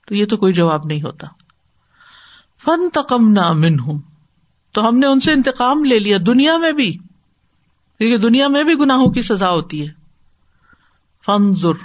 [0.07, 1.27] تو یہ تو کوئی جواب نہیں ہوتا۔
[2.65, 4.01] فن تکم نہ من ہوں
[4.73, 6.93] تو ہم نے ان سے انتقام لے لیا دنیا میں بھی،
[7.99, 9.93] کیونکہ دنیا میں بھی گناہوں کی سزا ہوتی ہے۔
[11.27, 11.79] فنزر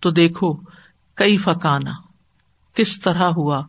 [0.00, 0.56] تو دیکھو
[1.14, 1.92] کئی فکانا
[2.74, 3.62] کس طرح ہوا،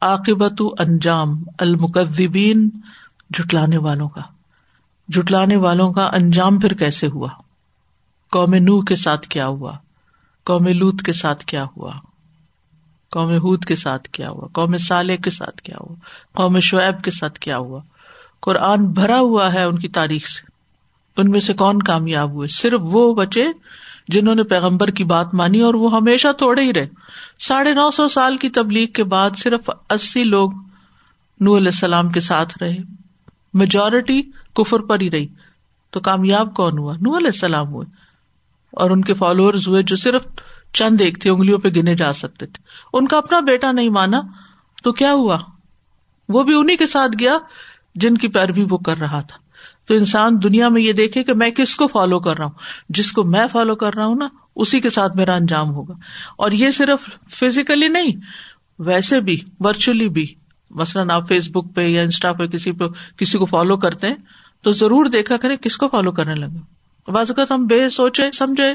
[0.00, 2.70] عاقبت انجام المقدبین
[3.30, 4.33] جٹلانے والوں کا۔
[5.08, 7.28] جٹلانے والوں کا انجام پھر کیسے ہوا؟
[8.30, 9.72] قوم نو کے ساتھ کیا ہوا؟
[10.44, 11.92] قوم لوت کے ساتھ کیا ہوا؟
[13.10, 15.94] قوم ہود کے ساتھ کیا ہوا؟ قوم صالح کے ساتھ کیا ہوا؟
[16.34, 17.80] قوم شعیب کے ساتھ کیا ہوا؟
[18.40, 20.54] قرآن بھرا ہوا ہے ان کی تاریخ سے۔
[21.20, 23.46] ان میں سے کون کامیاب ہوئے؟ صرف وہ بچے
[24.08, 26.88] جنہوں نے پیغمبر کی بات مانی اور وہ ہمیشہ تھوڑے ہی رہے۔
[27.38, 30.50] ساڑھے نو سو سال کی تبلیغ کے بعد صرف اسی لوگ
[31.40, 32.76] نو علیہ السلام کے ساتھ رہے۔
[33.54, 34.22] میجورٹی
[34.54, 35.26] کفر پر ہی رہی۔
[35.90, 37.86] تو کامیاب کون ہوا؟ نو علیہ السلام ہوئے۔
[38.72, 40.22] اور ان کے فالوور ہوئے جو صرف
[40.72, 42.62] چند ایک تھے، انگلیوں پہ گنے جا سکتے تھے۔
[42.92, 44.20] ان کا اپنا بیٹا نہیں مانا،
[44.82, 45.38] تو کیا ہوا؟
[46.28, 47.38] وہ بھی انہیں کے ساتھ گیا
[47.94, 49.36] جن کی پیروی وہ کر رہا تھا۔
[49.86, 52.52] تو انسان دنیا میں یہ دیکھے کہ میں کس کو فالو کر رہا ہوں۔
[52.88, 55.94] جس کو میں فالو کر رہا ہوں نا، اسی کے ساتھ میرا انجام ہوگا۔
[56.38, 58.16] اور یہ صرف فزیکلی نہیں،
[58.78, 60.34] ویسے بھی ورچولی بھی۔
[60.70, 62.84] مثلاً آپ فیس بک پہ یا انسٹا پہ کسی پہ
[63.16, 64.14] کسی کو فالو کرتے ہیں
[64.64, 66.74] تو ضرور دیکھا کریں کس کو فالو کرنے لگے۔
[67.10, 68.74] بعض اوقات ہم بے سوچے، سمجھے،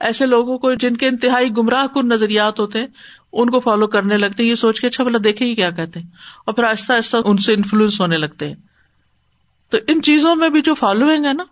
[0.00, 2.86] ایسے لوگوں کو جن کے انتہائی گمراہ کن نظریات ہوتے ہیں،
[3.32, 6.00] ان کو فالو کرنے لگتے ہیں، یہ سوچ کے اچھا بلا دیکھے ہی کیا کہتے
[6.00, 6.06] ہیں۔
[6.46, 8.54] اور پھر آہستہ آہستہ ان سے انفلوئنس ہونے لگتے ہیں۔
[9.70, 11.44] تو ان چیزوں میں بھی جو فالوئنگ ہے نا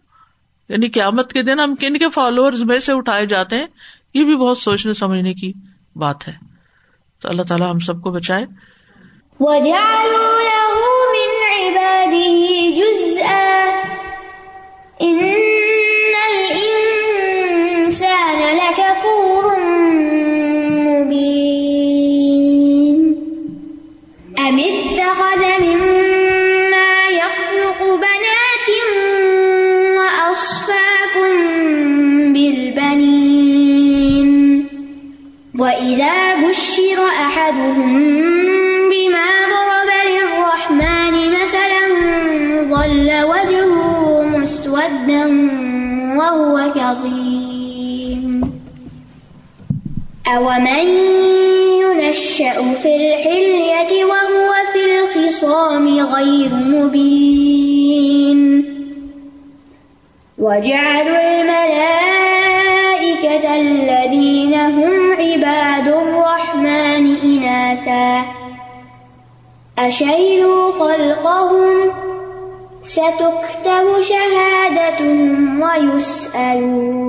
[0.68, 3.66] یعنی قیامت کے دن ہم کن کے فالوور میں سے اٹھائے جاتے ہیں،
[4.14, 5.52] یہ بھی بہت سوچنے، سمجھنے کی
[5.96, 6.32] بات ہے۔
[7.22, 8.44] تو اللہ تعالیٰ ہم سب کو بچائے۔
[15.02, 15.20] ان
[17.50, 19.44] الانسان لكفور
[21.86, 22.98] مبين
[24.38, 28.68] ام اتخذ مما يخلق بنات
[29.98, 31.32] واصفاكم
[32.32, 34.30] بالبنين
[35.58, 38.45] واذا بشر احدهم
[44.76, 45.26] ودا
[46.18, 48.52] وهو كظيم
[50.36, 50.86] أومن
[51.82, 58.40] ينشأ في الحلية وهو في الخصام غير مبين
[60.38, 62.36] وجعلوا الملائكة
[63.60, 68.24] الذين هم عباد الرحمن إناثا
[69.78, 72.05] أشهدوا خلقهم
[72.88, 77.06] ستكتب شهادتهم ويسألون.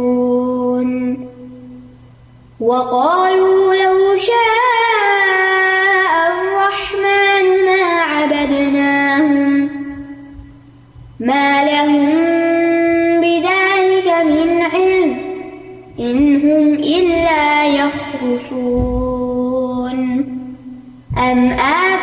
[2.60, 9.70] وقالوا لو شاء الرحمن ما عبدناهم،
[11.20, 12.08] ما لهم
[13.22, 15.12] بذلك من علم،
[16.00, 18.88] إن هم إلا يخرصون.
[21.18, 21.97] أم آتيناهم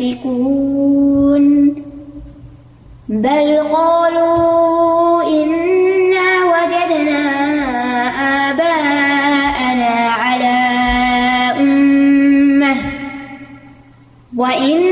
[0.00, 1.74] مستمسكون
[3.08, 7.22] بل قالوا إنا وجدنا
[8.50, 10.58] آباءنا على
[11.60, 12.76] أمة.
[14.36, 14.85] وإن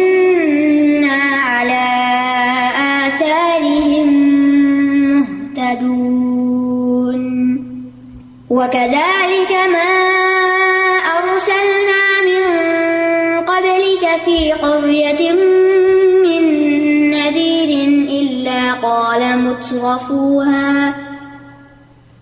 [19.62, 20.94] قال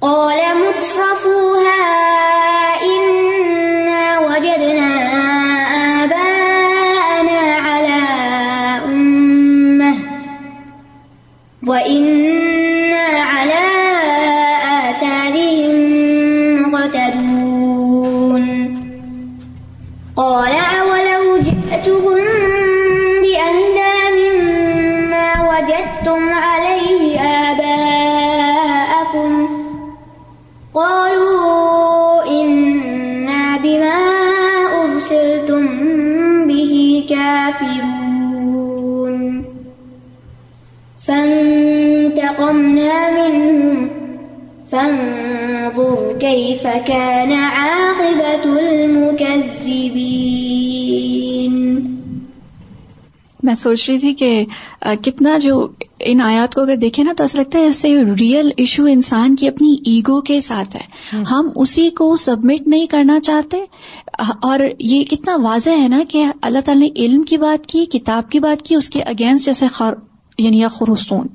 [0.00, 0.31] قال
[44.72, 49.52] فانظر كيف كان عاقبة المكذبين.
[53.42, 54.44] میں سوچ رہی تھی کہ
[54.80, 55.68] کتنا جو
[56.00, 59.48] ان آیات کو اگر دیکھیں نا تو ایسا لگتا ہے ایسے ریئل ایشو انسان کی
[59.48, 63.64] اپنی ایگو کے ساتھ ہے۔ ہم اسی کو سبمٹ نہیں کرنا چاہتے۔
[64.42, 68.30] اور یہ کتنا واضح ہے نا کہ اللہ تعالیٰ نے علم کی بات کی کتاب
[68.30, 69.66] کی بات کی اس کے اگینسٹ جیسے
[70.38, 71.26] یعنی خرسون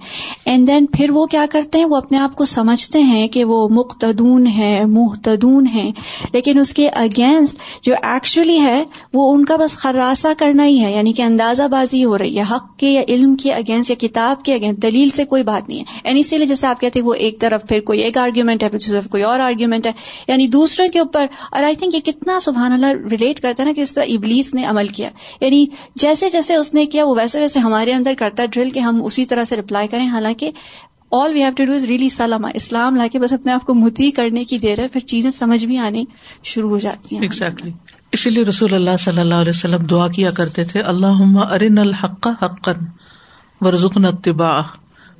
[0.45, 3.67] اینڈ دین پھر وہ کیا کرتے ہیں؟ وہ اپنے آپ کو سمجھتے ہیں کہ وہ
[3.69, 5.89] مقتدون ہے محتدون ہے
[6.33, 8.83] لیکن اس کے اگینسٹ جو ایکچولی ہے،
[9.13, 10.91] وہ ان کا بس خراسہ کرنا ہی ہے.
[10.91, 12.43] یعنی کہ اندازہ بازی ہو رہی ہے.
[12.51, 15.79] حق کے یا علم کے اگینسٹ یا کتاب کے اگینسٹ دلیل سے کوئی بات نہیں
[15.79, 15.99] ہے.
[16.05, 18.69] یعنی اسی لیے جیسے آپ کہتے ہیں وہ ایک طرف پھر کوئی ایک آرگیومنٹ ہے
[18.69, 19.91] پھر صرف کوئی اور آرگیومنٹ ہے.
[20.27, 23.73] یعنی دوسروں کے اوپر، اور آئی تھنک یہ کتنا سبحان اللہ ریلیٹ کرتا ہے نا
[23.73, 25.09] کہ اس طرح ابلیس نے عمل کیا.
[25.41, 29.03] یعنی جیسے جیسے اس نے کیا، وہ ویسے ویسے ہمارے اندر کرتا ڈرل کہ ہم
[29.03, 30.51] اسی طرح سے رپلائی کریں، حالانکہ
[31.11, 33.73] all we have to do is really سلامہ اسلام لا کے بس اپنے آپ کو
[33.73, 36.03] متی کرنے کی دیر ہے، پھر چیزیں سمجھ بھی آنی
[36.43, 37.71] شروع ہو جاتی ہیں۔ ایگزیکٹلی
[38.11, 42.27] اسی لیے رسول اللہ صلی اللہ علیہ وسلم دعا کیا کرتے تھے اللہ ارن الحق
[42.41, 42.85] حقن
[43.61, 44.61] ورژن اتبا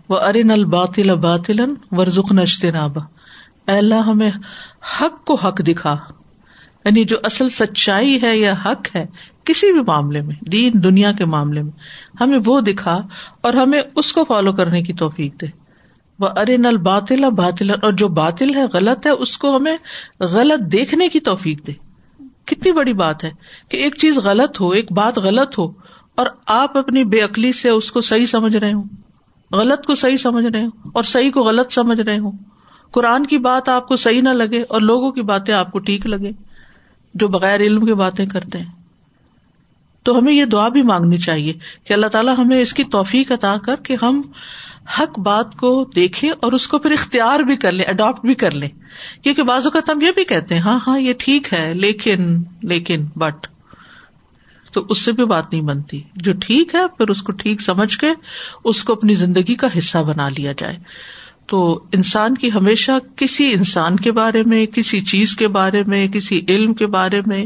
[0.09, 3.01] و ارن الباطل باطلا ورژن اجتنابا
[3.67, 4.31] اللہ، ہمیں
[5.01, 5.95] حق کو حق دکھا۔
[6.87, 9.05] یعنی جو اصل سچائی ہے یا حق ہے،
[9.43, 11.71] کسی بھی معاملے میں، دین دنیا کے معاملے میں،
[12.21, 13.01] ہمیں وہ دکھا
[13.41, 15.45] اور ہمیں اس کو فالو کرنے کی توفیق دے۔
[16.19, 19.77] وہ ارے نل باطل باطل اور جو باطل ہے، غلط ہے، اس کو ہمیں
[20.19, 21.71] غلط دیکھنے کی توفیق دے۔
[22.45, 23.29] کتنی بڑی بات ہے
[23.69, 25.67] کہ ایک چیز غلط ہو، ایک بات غلط ہو،
[26.15, 28.83] اور آپ اپنی بے عقلی سے اس کو صحیح سمجھ رہے ہوں۔
[29.51, 32.31] غلط کو صحیح سمجھ رہے ہوں اور صحیح کو غلط سمجھ رہے ہوں۔
[32.91, 36.05] قرآن کی بات آپ کو صحیح نہ لگے اور لوگوں کی باتیں آپ کو ٹھیک
[36.05, 36.31] لگے۔
[37.19, 38.71] جو بغیر علم کی باتیں کرتے ہیں۔
[40.03, 41.53] تو ہمیں یہ دعا بھی مانگنی چاہیے
[41.83, 44.21] کہ اللہ تعالیٰ ہمیں اس کی توفیق عطا کر کہ ہم
[44.99, 48.51] حق بات کو دیکھیں اور اس کو پھر اختیار بھی کر لیں اڈاپٹ بھی کر
[48.51, 48.69] لیں۔
[49.23, 53.05] کیونکہ بازو کا تم یہ بھی کہتے ہیں ہاں ہاں یہ ٹھیک ہے، لیکن لیکن
[53.15, 53.47] بٹ
[54.71, 57.97] تو اس سے بھی بات نہیں بنتی۔ جو ٹھیک ہے، پھر اس کو ٹھیک سمجھ
[57.97, 58.07] کے
[58.63, 60.77] اس کو اپنی زندگی کا حصہ بنا لیا جائے۔
[61.47, 66.41] تو انسان کی ہمیشہ کسی انسان کے بارے میں، کسی چیز کے بارے میں، کسی
[66.49, 67.45] علم کے بارے میں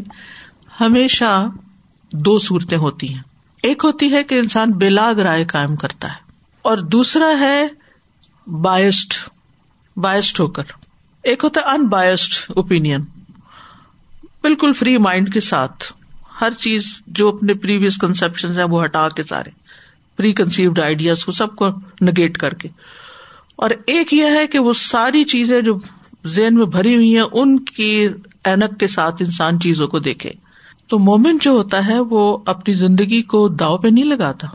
[0.80, 1.48] ہمیشہ
[2.12, 3.22] دو صورتیں ہوتی ہیں۔
[3.64, 7.68] ایک ہوتی ہے کہ انسان بلاگ رائے قائم کرتا ہے اور دوسرا ہے
[8.48, 9.14] بائسڈ
[9.96, 10.64] بائسڈ ہو کر
[11.24, 13.02] ایک ہوتا ہے ان بائسڈ اوپین
[14.42, 15.94] بالکل فری مائنڈ کے ساتھ۔
[16.42, 19.50] ہر چیز جو اپنے پریویس کنسپشن ہیں وہ ہٹا کے سارے
[20.16, 21.70] پری کنسیوڈ آئیڈیاز کو سب کو
[22.02, 22.70] نگیٹ کر کے۔
[23.62, 25.80] اور ایک یہ ہے کہ وہ ساری چیزیں جو
[26.26, 28.08] زین میں بھری ہوئی ہیں، ان کی
[28.43, 30.32] اینک کے ساتھ انسان چیزوں کو دیکھے۔
[30.88, 34.47] تو مومن جو ہوتا ہے، وہ اپنی زندگی کو داؤ پہ نہیں لگاتا۔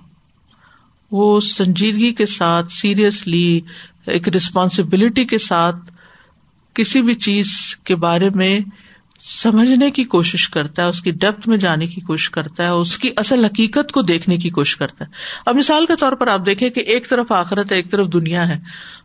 [1.10, 3.60] وہ سنجیدگی کے ساتھ، سیریسلی
[4.06, 5.76] ایک ریسپانسبلٹی کے ساتھ
[6.74, 8.60] کسی بھی چیز کے بارے میں
[9.20, 12.98] سمجھنے کی کوشش کرتا ہے، اس کی ڈیپتھ میں جانے کی کوشش کرتا ہے، اس
[12.98, 15.10] کی اصل حقیقت کو دیکھنے کی کوشش کرتا ہے۔
[15.46, 18.48] اب مثال کے طور پر آپ دیکھیں کہ ایک طرف آخرت ہے، ایک طرف دنیا
[18.48, 18.60] ہے۔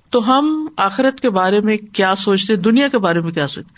[0.09, 3.73] تو ہم آخرت کے بارے میں کیا سوچتے، دنیا کے بارے میں کیا سوچتے؟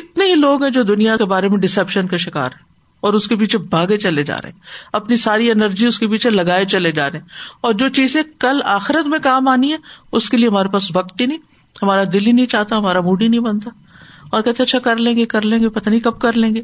[0.00, 2.62] کتنے ہی لوگ ہیں جو دنیا کے بارے میں ڈسپشن کا شکار ہے
[3.00, 4.60] اور اس کے پیچھے بھاگے چلے جا رہے ہیں۔
[4.92, 7.26] اپنی ساری انرجی اس کے پیچھے لگائے چلے جا رہے ہیں۔
[7.60, 9.76] اور جو چیزیں کل آخرت میں کام آنی ہے
[10.12, 11.38] اس کے لیے ہمارے پاس وقت ہی نہیں۔
[11.82, 13.70] ہمارا دل ہی نہیں چاہتا، ہمارا موڈ ہی نہیں بنتا۔
[14.30, 16.62] اور کہتے اچھا کر لیں گے، کر لیں گے، پتہ نہیں کب کر لیں گے۔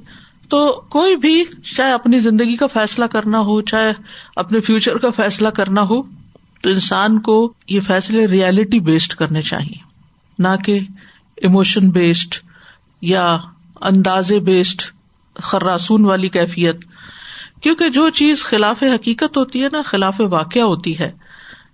[0.49, 1.45] تو کوئی بھی
[1.77, 3.93] چاہے اپنی زندگی کا فیصلہ کرنا ہو، چاہے
[4.37, 6.03] اپنے فیوچر کا فیصلہ کرنا ہو،
[6.63, 9.83] تو انسان کو یہ فیصلے ریالٹی بیسڈ کرنے چاہیے۔
[10.39, 10.81] نہ کہ
[11.37, 12.35] ایموشن بیسڈ
[13.03, 13.39] یا
[13.81, 14.83] انداز بیسڈ
[15.43, 16.77] خراسون والی کیفیت۔
[17.63, 21.13] کیونکہ جو چیز خلاف حقیقت ہوتی ہے نا، خلاف واقع ہوتی ہے،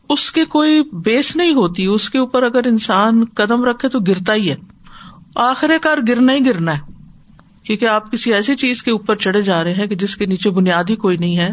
[0.08, 4.34] اس کے کوئی بیس نہیں ہوتی۔ اس کے اوپر اگر انسان قدم رکھے تو گرتا
[4.34, 4.56] ہی ہے۔
[5.34, 6.92] آخر کار گرنا ہی گرنا ہے۔
[7.62, 10.50] کیونکہ آپ کسی ایسی چیز کے اوپر چڑھے جا رہے ہیں کہ جس کے نیچے
[10.50, 11.50] بنیادی کوئی نہیں ہے۔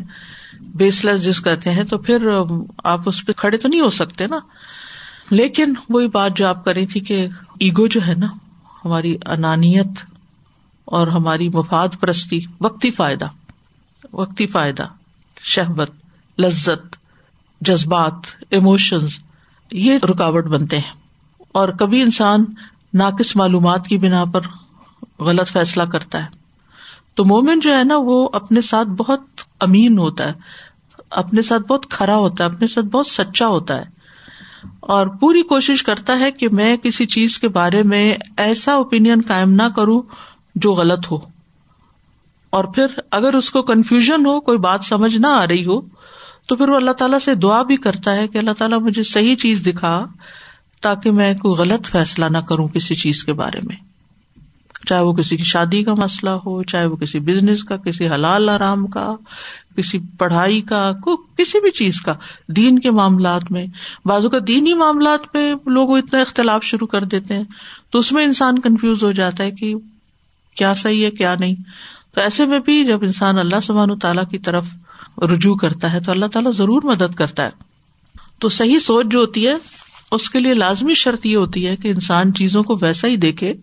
[0.60, 2.28] بیس لیس جس کہتے ہیں تو پھر
[2.84, 4.40] آپ اس پہ کھڑے تو نہیں ہو سکتے نا۔
[5.30, 7.28] لیکن وہی بات جو آپ کری تھی کہ
[7.60, 8.28] ایگو جو ہے نا،
[8.86, 9.88] ہماری انانیت
[10.86, 13.28] اور ہماری مفاد پرستی، وقتی فائدہ۔
[14.14, 14.88] وقتی فائدہ
[15.42, 15.92] شہبت
[16.40, 16.96] لذت،
[17.62, 18.14] جذبات
[18.50, 19.10] ایموشنز
[19.72, 20.94] یہ رکاوٹ بنتے ہیں۔
[21.52, 22.46] اور کبھی انسان
[22.98, 24.42] ناقص معلومات کی بنا پر
[25.20, 26.30] غلط فیصلہ کرتا ہے۔
[27.16, 29.22] تو مومن جو ہے نا، وہ اپنے ساتھ بہت
[29.60, 30.34] امین ہوتا ہے،
[31.10, 33.98] اپنے ساتھ بہت کھڑا ہوتا ہے، اپنے ساتھ بہت سچا ہوتا ہے۔
[34.80, 39.50] اور پوری کوشش کرتا ہے کہ میں کسی چیز کے بارے میں ایسا اوپین قائم
[39.50, 40.02] نہ کروں
[40.56, 41.18] جو غلط ہو۔
[42.50, 45.82] اور پھر اگر اس کو کنفیوژن ہو، کوئی بات سمجھ نہ آ رہی ہو،
[46.48, 49.36] تو پھر وہ اللہ تعالیٰ سے دعا بھی کرتا ہے کہ اللہ تعالیٰ مجھے صحیح
[49.36, 50.06] چیز دکھا۔
[50.82, 53.76] تاکہ میں کوئی غلط فیصلہ نہ کروں کسی چیز کے بارے میں۔
[54.90, 58.50] چاہے وہ کسی کی شادی کا مسئلہ ہو، چاہے وہ کسی بزنس کا، کسی حلال
[58.50, 59.16] آرام کا،
[59.78, 60.92] کسی پڑھائی کا
[61.38, 62.14] کسی بھی چیز کا۔
[62.48, 63.66] دین کے معاملات میں،
[64.06, 67.44] بازو کا دینی معاملات میں لوگ اتنا اختلاف شروع کر دیتے ہیں،
[67.90, 69.76] تو اس میں انسان کنفیوز ہو جاتا ہے کہ
[70.56, 71.56] کیا صحیح ہے، کیا نہیں۔
[72.16, 74.66] تو ایسے میں بھی جب انسان اللہ سبحان تعالیٰ کی طرف
[75.18, 77.50] رجوع کرتا ہے، تو اللہ تعالیٰ ضرور مدد کرتا ہے۔
[78.40, 79.54] تو صحیح سوچ جو ہوتی ہے
[80.12, 83.54] اس کے لیے لازمی شرط یہ ہوتی ہے کہ انسان چیزوں کو ویسا ہی دیکھے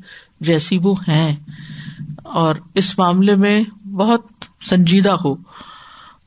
[0.40, 1.36] جیسی وہ ہیں۔
[2.24, 4.20] اور اس معاملے میں بہت
[4.68, 5.34] سنجیدہ ہو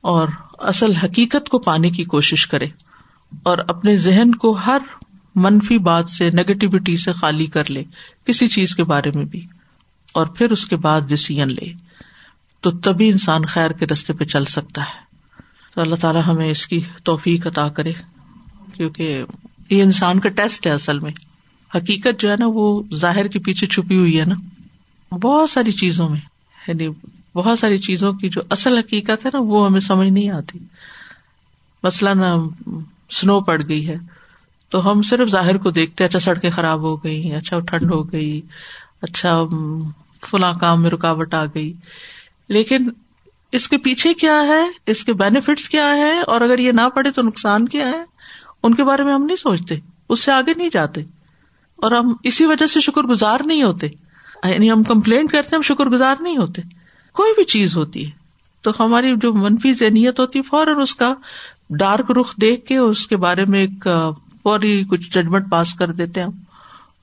[0.01, 0.27] اور
[0.57, 2.67] اصل حقیقت کو پانے کی کوشش کرے
[3.43, 4.77] اور اپنے ذہن کو ہر
[5.35, 7.83] منفی بات سے نیگیٹیوٹی سے خالی کر لے
[8.25, 9.45] کسی چیز کے بارے میں بھی
[10.13, 11.73] اور پھر اس کے بعد ڈسیزن لے۔
[12.61, 15.15] تو تبھی انسان خیر کے رستے پہ چل سکتا ہے۔
[15.75, 17.93] تو اللہ تعالیٰ ہمیں اس کی توفیق عطا کرے،
[18.73, 19.23] کیونکہ
[19.69, 21.11] یہ انسان کا ٹیسٹ ہے اصل میں۔
[21.75, 24.35] حقیقت جو ہے نا وہ ظاہر کے پیچھے چھپی ہوئی ہے نا۔
[25.15, 26.19] بہت ساری چیزوں میں
[26.67, 26.87] یعنی
[27.35, 30.59] بہت ساری چیزوں کی جو اصل حقیقت ہے نا وہ ہمیں سمجھ نہیں آتی۔
[31.83, 32.17] مثلاً
[33.09, 33.95] سنو پڑ گئی ہے،
[34.69, 38.41] تو ہم صرف ظاہر کو دیکھتے اچھا سڑکیں خراب ہو گئی اچھا ٹھنڈ ہو گئی
[39.01, 39.43] اچھا
[40.25, 41.73] فلاں کام میں رکاوٹ آ گئی۔
[42.49, 42.89] لیکن
[43.51, 47.11] اس کے پیچھے کیا ہے؟ اس کے بینیفٹس کیا ہے؟ اور اگر یہ نہ پڑے
[47.11, 48.16] تو نقصان کیا ہے؟
[48.63, 49.75] ان کے بارے میں ہم نہیں سوچتے،
[50.09, 51.01] اس سے آگے نہیں جاتے۔
[51.75, 53.87] اور ہم اسی وجہ سے شکر گزار نہیں ہوتے۔
[54.43, 56.61] یعنی ہم کمپلینٹ کرتے ہیں، ہم شکر گزار نہیں ہوتے۔
[57.13, 58.11] کوئی بھی چیز ہوتی ہے۔
[58.61, 61.13] تو ہماری جو منفی ذہنیت ہوتی ہے فوراً اس کا
[61.69, 63.87] ڈارک رخ دیکھ کے اس کے بارے میں ایک
[64.43, 66.27] فوری کچھ ججمنٹ پاس کر دیتے ہیں۔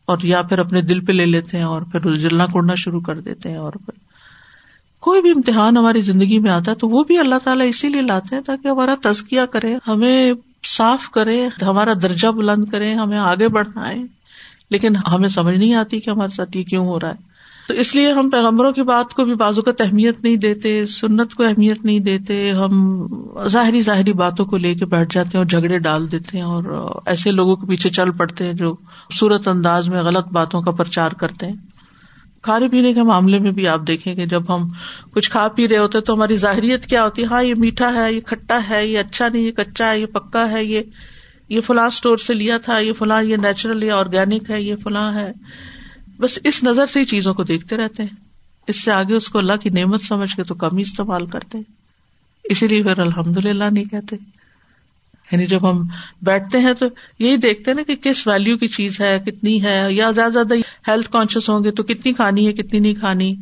[0.05, 3.21] اور یا پھر اپنے دل پہ لے لیتے ہیں اور پھر جلنا کوڑنا شروع کر
[3.21, 3.93] دیتے ہیں اور پھر۔
[5.01, 8.03] کوئی بھی امتحان ہماری زندگی میں آتا ہے تو وہ بھی اللہ تعالیٰ اسی لیے
[8.03, 10.33] لاتے ہیں تاکہ ہمارا تزکیہ کرے، ہمیں
[10.67, 13.97] صاف کرے ہمارا درجہ بلند کرے ہمیں آگے بڑھنا ہے
[14.71, 17.35] لیکن ہمیں سمجھ نہیں آتی کہ ہمارے ساتھ یہ کیوں ہو رہا ہے۔
[17.69, 21.35] تو اس لیے ہم پیغمبروں کی بات کو بھی بازو کا اہمیت نہیں دیتے، سنت
[21.35, 23.07] کو اہمیت نہیں دیتے، ہم
[23.49, 26.91] ظاہری ظاہری باتوں کو لے کے بیٹھ جاتے ہیں اور جھگڑے ڈال دیتے ہیں اور
[27.07, 28.75] ایسے لوگوں کے پیچھے چل پڑتے ہیں جو
[29.21, 31.74] صورت انداز میں غلط باتوں کا پرچار کرتے ہیں۔
[32.45, 34.69] کھانے پینے کے معاملے میں بھی آپ دیکھیں گے جب ہم
[35.11, 38.13] کچھ کھا پی رہے ہوتے تو ہماری ظاہریت کیا ہوتی ہے؟ ہاں یہ میٹھا ہے،
[38.13, 40.81] یہ کھٹا ہے، یہ اچھا نہیں، یہ کچا ہے، یہ پکا ہے، یہ
[41.49, 45.15] یہ فلاں اسٹور سے لیا تھا، یہ فلاں، یہ نیچرل یا آرگینک ہے، یہ فلاں
[45.15, 45.33] ہے۔
[46.21, 48.17] بس اس نظر سے ہی چیزوں کو دیکھتے رہتے ہیں۔
[48.69, 51.59] اس سے آگے اس کو اللہ کی نعمت سمجھ کے تو کم ہی استعمال کرتے
[52.45, 54.17] اسی لیے پھر الحمد للہ نہیں کہتے۔
[55.33, 55.87] یعنی جب ہم
[56.23, 56.87] بیٹھتے ہیں تو
[57.19, 60.55] یہی دیکھتے نا کہ کس ویلو کی چیز ہے، کتنی ہے، یا زیادہ زیادہ
[60.89, 63.37] ہیلتھ کانشیس ہوں گے تو کتنی کھانی ہے، کتنی نہیں کھانی۔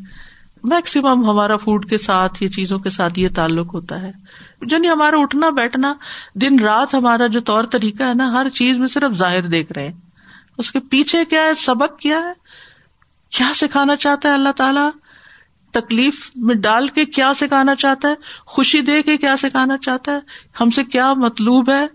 [0.62, 4.12] میکسیمم ہمارا فوڈ کے ساتھ، یہ چیزوں کے ساتھ یہ تعلق ہوتا ہے۔
[4.70, 5.94] یعنی ہمارا اٹھنا بیٹھنا،
[6.34, 9.86] دن رات ہمارا جو طور طریقہ ہے نا، ہر چیز میں صرف ظاہر دیکھ رہے
[9.86, 9.92] ہیں۔
[10.58, 12.32] اس کے پیچھے کیا ہے؟ سبق کیا ہے؟
[13.30, 14.90] کیا سکھانا چاہتا ہے اللہ تعالیٰ؟
[15.72, 18.14] تکلیف میں ڈال کے کیا سکھانا چاہتا ہے؟
[18.46, 20.18] خوشی دے کے کیا سکھانا چاہتا ہے؟
[20.60, 21.86] ہم سے کیا مطلوب ہے؟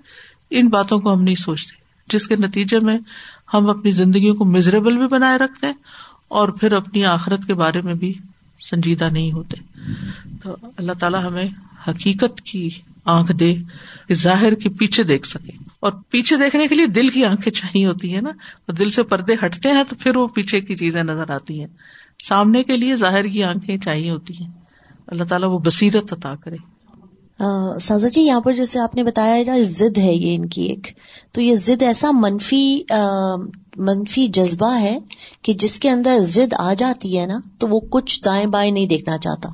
[0.50, 1.78] ان باتوں کو ہم نہیں سوچتے۔
[2.10, 2.98] جس کے نتیجے میں
[3.54, 5.74] ہم اپنی زندگی کو مزریبل بھی بنائے رکھتے ہیں
[6.28, 8.14] اور پھر اپنی آخرت کے بارے میں بھی
[8.60, 9.58] سنجیدہ نہیں ہوتے۔
[10.44, 11.48] تو اللہ تعالیٰ ہمیں
[11.88, 12.70] حقیقت کی
[13.06, 13.56] آنکھ دے
[14.14, 18.14] ظاہر کے پیچھے دیکھ سکے۔ اور پیچھے دیکھنے کے لیے دل کی آنکھیں چاہیے ہوتی
[18.14, 21.30] ہیں نا۔ اور دل سے پردے ہٹتے ہیں تو پھر وہ پیچھے کی چیزیں نظر
[21.30, 21.68] آتی ہیں۔
[22.24, 24.51] سامنے کے لیے ظاہر کی آنکھیں چاہیے ہوتی ہیں۔
[25.07, 26.55] اللہ تعالیٰ وہ بصیرت عطا کرے۔
[27.82, 30.88] سازا جی یہاں پر جیسے آپ نے بتایا ضد ہے یہ ان کی ایک۔
[31.32, 32.82] تو یہ ضد ایسا منفی
[33.78, 34.99] منفی جذبہ ہے
[35.41, 38.86] کہ جس کے اندر ضد آ جاتی ہے نا، تو وہ کچھ دائیں بائیں نہیں
[38.86, 39.49] دیکھنا چاہتا۔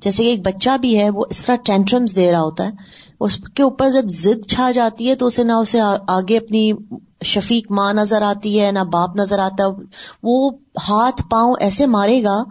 [0.00, 2.70] جیسے کہ ایک بچہ بھی ہے، وہ اس طرح ٹینٹرمس دے رہا ہوتا ہے۔
[3.20, 6.72] اس کے اوپر جب ضد چھا جاتی ہے تو اسے نہ اسے آگے اپنی
[7.24, 9.68] شفیق ماں نظر آتی ہے، نہ باپ نظر آتا ہے۔
[10.22, 10.50] وہ
[10.88, 12.44] ہاتھ پاؤں ایسے مارے گا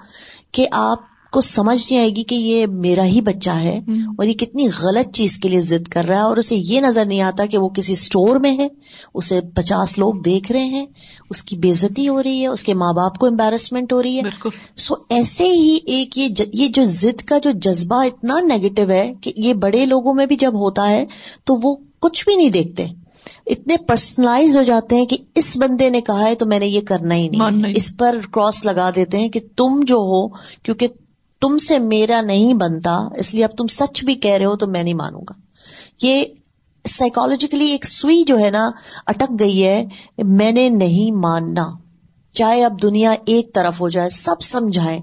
[0.52, 3.78] کہ آپ کو سمجھ نہیں آئے گی کہ یہ میرا ہی بچہ ہے
[4.18, 7.06] اور یہ کتنی غلط چیز کے لیے ضد کر رہا ہے اور اسے یہ نظر
[7.06, 8.68] نہیں آتا کہ وہ کسی اسٹور میں ہے
[9.14, 10.86] اسے پچاس لوگ دیکھ رہے ہیں
[11.30, 14.22] اس کی بےزتی ہو رہی ہے اس کے ماں باپ کو امبیرسمنٹ ہو رہی ہے۔
[14.76, 19.54] سو ایسے ہی ایک یہ جو ضد کا جو جذبہ اتنا نیگیٹو ہے کہ یہ
[19.54, 21.06] بڑے لوگوں میں بھی جب ہوتا ہے
[21.44, 22.86] تو وہ کچھ بھی نہیں دیکھتے۔
[23.46, 26.82] اتنے پرسنلائز ہو جاتے ہیں کہ اس بندے نے کہا ہے تو میں نے یہ
[26.82, 30.28] کرنا ہی نہیں۔ اس پر کراس لگا دیتے ہیں کہ تم جو ہو
[30.64, 30.88] کیونکہ
[31.46, 34.68] تم سے میرا نہیں بنتا، اس لیے اب تم سچ بھی کہہ رہے ہو تو
[34.68, 35.34] میں نہیں مانوں گا۔
[36.02, 36.24] یہ
[36.86, 38.70] سائیکولوجیکلی ایک سوئی جو ہے نا،
[39.08, 39.86] اٹک گئی ہے،
[40.18, 41.68] میں نے نہیں ماننا۔
[42.34, 45.00] چاہے اب دنیا ایک طرف ہو جائے، سب سمجھائے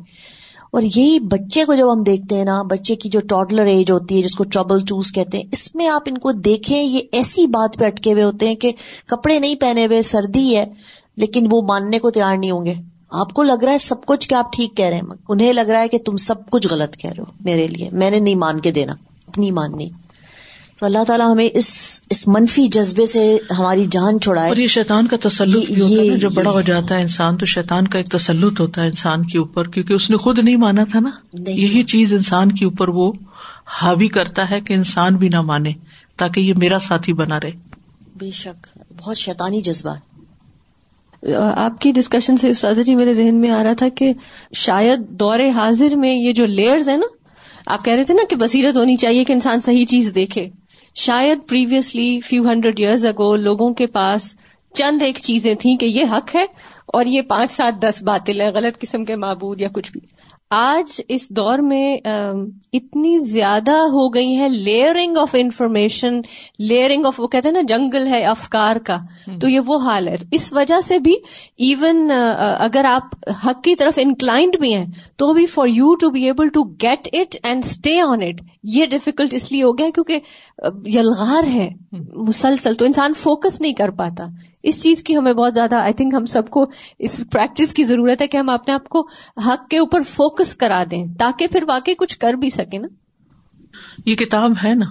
[0.72, 4.16] اور یہی بچے کو جب ہم دیکھتے ہیں نا، بچے کی جو ٹوڈلر ایج ہوتی
[4.16, 7.46] ہے، جس کو ٹربل چوز کہتے ہیں، اس میں آپ ان کو دیکھیں، یہ ایسی
[7.46, 8.72] بات پہ اٹکے ہوئے ہوتے ہیں کہ
[9.06, 10.66] کپڑے نہیں پہنے ہوئے، سردی ہے،
[11.16, 12.74] لیکن وہ ماننے کو تیار نہیں ہوں گے۔
[13.12, 15.60] آپ کو لگ رہا ہے سب کچھ کہ آپ ٹھیک کہہ رہے ہیں انہیں لگ
[15.60, 18.34] رہا ہے کہ تم سب کچھ غلط کہہ رہے ہو میرے لیے۔ میں نے نہیں
[18.34, 18.92] مان کے دینا
[19.26, 19.90] اپنی ماننی
[20.78, 25.06] تو اللہ تعالیٰ ہمیں اس اس منفی جذبے سے ہماری جان چھڑائے۔ اور یہ شیطان
[25.06, 28.08] کا تسلط بھی ہوتا ہے جب بڑا ہو جاتا ہے انسان تو شیطان کا ایک
[28.08, 31.82] تسلط ہوتا ہے انسان کے اوپر کیونکہ اس نے خود نہیں مانا تھا نا۔ یہی
[31.82, 33.12] چیز انسان کے اوپر وہ
[33.66, 35.72] حاوی کرتا ہے کہ انسان بھی نہ مانے
[36.16, 37.50] تاکہ یہ میرا ساتھی بنا رہے۔
[38.16, 38.66] بے شک
[38.98, 40.11] بہت شیطانی جذبہ ہے۔
[41.56, 44.12] آپ کی ڈسکشن سے استاذہ جی میرے ذہن میں آ رہا تھا کہ
[44.52, 47.06] شاید دور حاضر میں یہ جو لیئرز ہیں نا،
[47.66, 50.48] آپ کہہ رہے تھے نا کہ بصیرت ہونی چاہیے کہ انسان صحیح چیز دیکھے۔
[50.94, 54.34] شاید previously few hundred years ago لوگوں کے پاس
[54.74, 56.44] چند ایک چیزیں تھیں کہ یہ حق ہے
[56.86, 60.00] اور یہ پانچ سات دس باطل ہیں، غلط قسم کے معبود یا کچھ بھی۔
[60.54, 61.96] آج اس دور میں
[62.72, 66.20] اتنی زیادہ ہو گئی ہے layering of information
[66.58, 68.98] layering of وہ کہتے ہیں نا جنگل ہے افکار کا۔
[69.40, 71.14] تو یہ وہ حال ہے۔ اس وجہ سے بھی
[71.58, 72.10] ایون
[72.58, 74.86] اگر آپ حق کی طرف انکلائنڈ بھی ہیں
[75.16, 78.86] تو بھی for you to be able to get it and stay on it یہ
[78.86, 80.18] ڈیفیکلٹ اس لیے ہو گیا کیونکہ
[80.86, 81.68] یلغار ہے۔
[82.14, 84.24] مسلسل تو انسان فوکس نہیں کر پاتا۔
[84.62, 88.22] اس چیز کی ہمیں بہت زیادہ آئی تھنک ہم سب کو اس پریکٹس کی ضرورت
[88.22, 91.94] ہے کہ ہم اپنے آپ کو حق کے اوپر فوکس کرا دیں، تاکہ پھر واقعی
[91.94, 92.88] کچھ کر بھی سکے نا۔
[94.06, 94.86] یہ کتاب ہے نا۔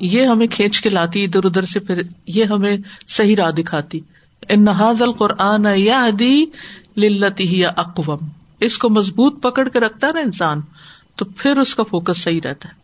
[0.00, 2.76] یہ ہمیں کھینچ کے لاتی، ادھر ادھر سے پھر یہ ہمیں
[3.06, 4.00] صحیح راہ دکھاتی۔
[4.50, 6.44] نہاد القرآن یا دی
[6.96, 8.28] لتی یا اقوام
[8.60, 10.60] اس کو مضبوط پکڑ کے رکھتا نا انسان،
[11.16, 12.83] تو پھر اس کا فوکس صحیح رہتا ہے۔